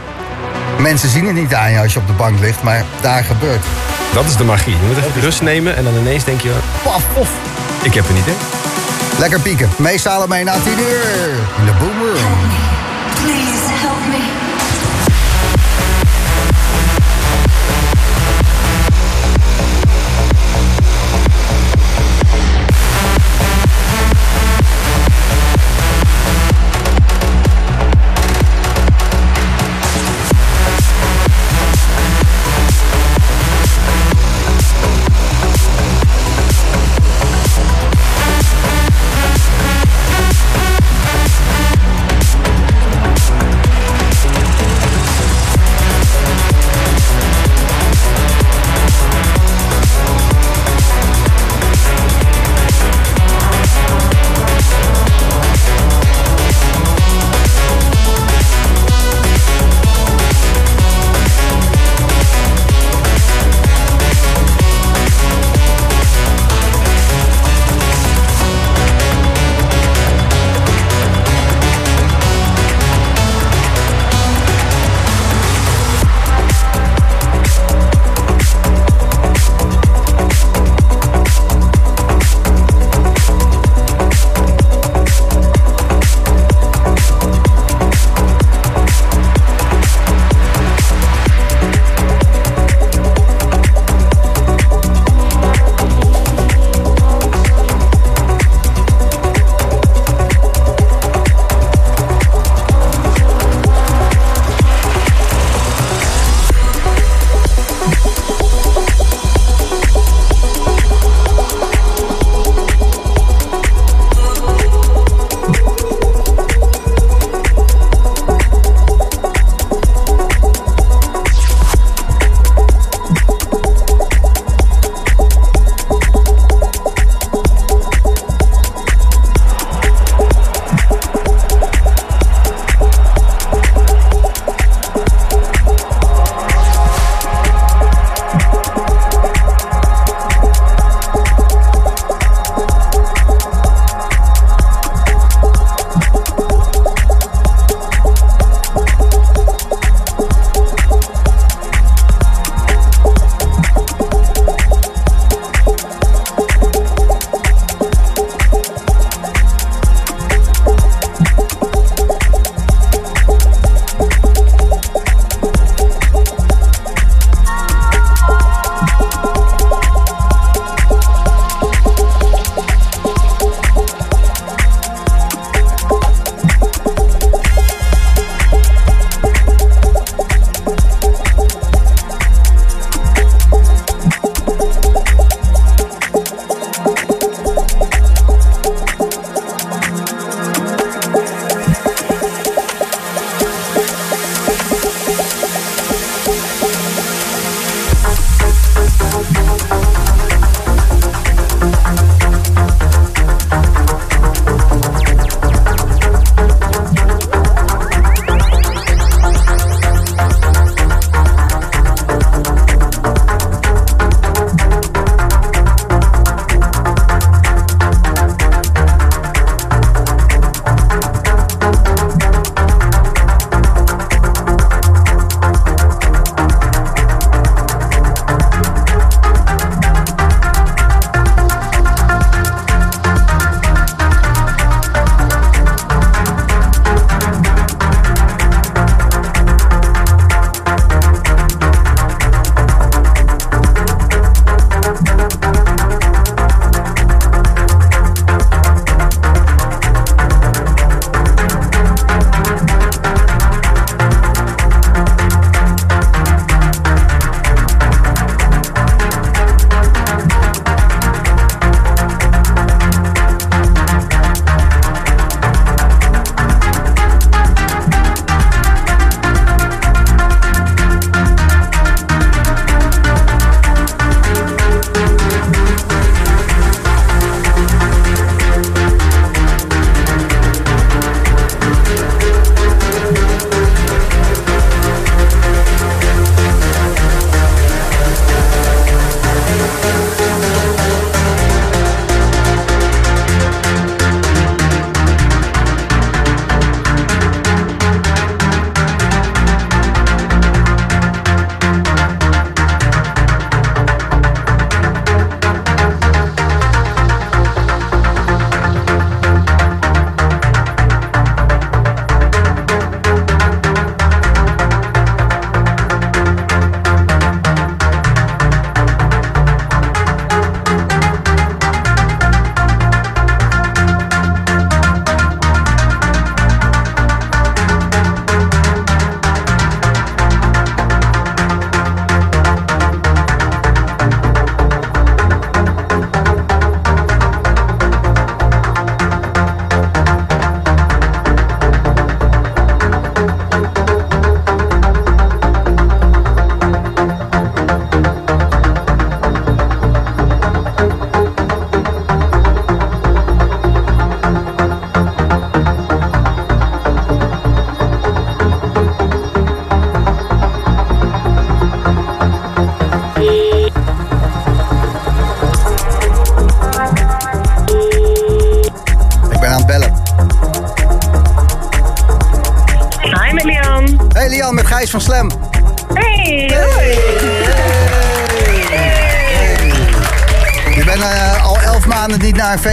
Mensen 0.78 1.08
zien 1.08 1.26
het 1.26 1.34
niet 1.34 1.54
aan 1.54 1.70
je 1.70 1.80
als 1.80 1.92
je 1.92 1.98
op 1.98 2.06
de 2.06 2.12
bank 2.12 2.40
ligt, 2.40 2.62
maar 2.62 2.84
daar 3.00 3.24
gebeurt. 3.24 3.64
Dat 4.12 4.24
is 4.24 4.36
de 4.36 4.44
magie. 4.44 4.72
Je 4.72 4.86
moet 4.86 4.96
even 4.96 5.20
rust 5.20 5.42
nemen 5.42 5.76
en 5.76 5.84
dan 5.84 5.96
ineens 5.96 6.24
denk 6.24 6.40
je... 6.40 6.52
Paf, 6.82 7.02
pof. 7.14 7.30
Ik 7.82 7.94
heb 7.94 8.08
een 8.08 8.16
idee. 8.16 8.34
Lekker 9.18 9.40
pieken. 9.40 9.68
Meestal 9.76 10.26
mee 10.26 10.44
na 10.44 10.52
10 10.52 10.72
uur. 10.72 11.34
In 11.58 11.64
de 11.64 11.72
boomroom. 11.78 12.38
Please 13.22 13.70
help 13.82 14.06
me. 14.10 14.53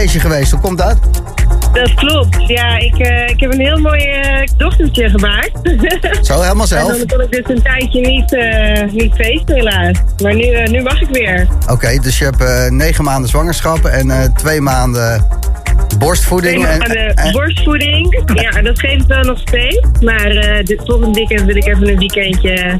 Feestje 0.02 0.20
geweest. 0.20 0.52
Hoe 0.52 0.60
komt 0.60 0.78
dat? 0.78 0.98
Dat 1.74 1.94
klopt. 1.94 2.48
Ja, 2.48 2.78
ik, 2.78 2.98
eh, 3.00 3.28
ik 3.30 3.40
heb 3.40 3.52
een 3.54 3.60
heel 3.60 3.78
mooi 3.80 4.02
eh, 4.04 4.48
dochtertje 4.58 5.10
gemaakt. 5.10 5.52
Zo, 6.28 6.42
helemaal 6.42 6.62
En 6.62 6.68
zelf? 6.68 6.98
dan 6.98 7.08
kon 7.08 7.22
ik 7.22 7.32
dus 7.32 7.56
een 7.56 7.62
tijdje 7.62 8.00
niet, 8.02 8.34
eh, 8.34 8.92
niet 8.92 9.14
feesten 9.14 9.56
helaas. 9.56 9.98
Maar 10.24 10.36
nu, 10.36 10.64
nu 10.68 10.82
mag 10.82 11.02
ik 11.02 11.08
weer. 11.12 11.48
Oké, 11.70 12.00
dus 12.02 12.18
je 12.18 12.24
hebt 12.24 12.72
negen 12.72 13.04
maanden 13.04 13.30
zwangerschap 13.30 13.86
en 13.86 14.34
twee 14.36 14.62
maanden 14.62 15.28
borstvoeding. 15.98 16.56
Twee 16.64 16.72
en, 16.72 16.80
maanden 16.80 17.14
en- 17.14 17.32
borstvoeding. 17.32 18.24
Ja, 18.42 18.62
dat 18.62 18.80
geeft 18.80 19.06
wel 19.06 19.24
nog 19.24 19.40
steeds. 19.40 19.88
Maar 20.00 20.30
dit 20.64 20.82
volgende 20.86 21.12
weekend 21.20 21.42
wil 21.42 21.56
ik 21.56 21.66
even 21.68 21.88
een 21.88 21.98
weekendje 21.98 22.78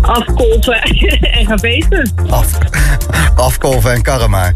afkolven 0.00 0.80
en 1.38 1.46
gaan 1.46 1.58
feesten. 1.58 2.12
af, 2.30 2.46
afkolven 3.36 3.92
en 3.92 4.02
karren 4.02 4.30
maar. 4.30 4.52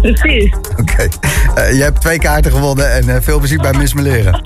Precies. 0.00 0.50
Oké. 0.80 1.08
Eh, 1.54 1.76
je 1.76 1.82
hebt 1.82 2.00
twee 2.00 2.18
kaarten 2.18 2.52
gewonnen 2.52 2.92
en 2.92 3.08
eh, 3.08 3.16
veel 3.20 3.38
plezier 3.38 3.58
bij 3.58 3.72
Miss 3.72 3.94
Meleren. 3.94 4.40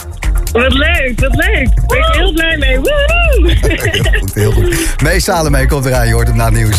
Wat 0.53 0.73
leuk, 0.73 1.21
wat 1.21 1.35
leuk. 1.35 1.69
Daar 1.75 1.87
ben 1.87 1.99
ik 1.99 2.15
heel 2.15 2.33
blij 2.33 2.57
mee. 2.57 2.77
Woehoe! 2.77 3.17
Heel 3.69 4.21
goed, 4.21 4.35
heel 4.35 4.53
goed. 4.53 5.23
Salome 5.23 5.67
komt 5.67 5.85
eraan, 5.85 6.07
je 6.07 6.13
hoort 6.13 6.27
hem 6.27 6.37
na 6.37 6.45
het 6.45 6.55
nieuws. 6.55 6.77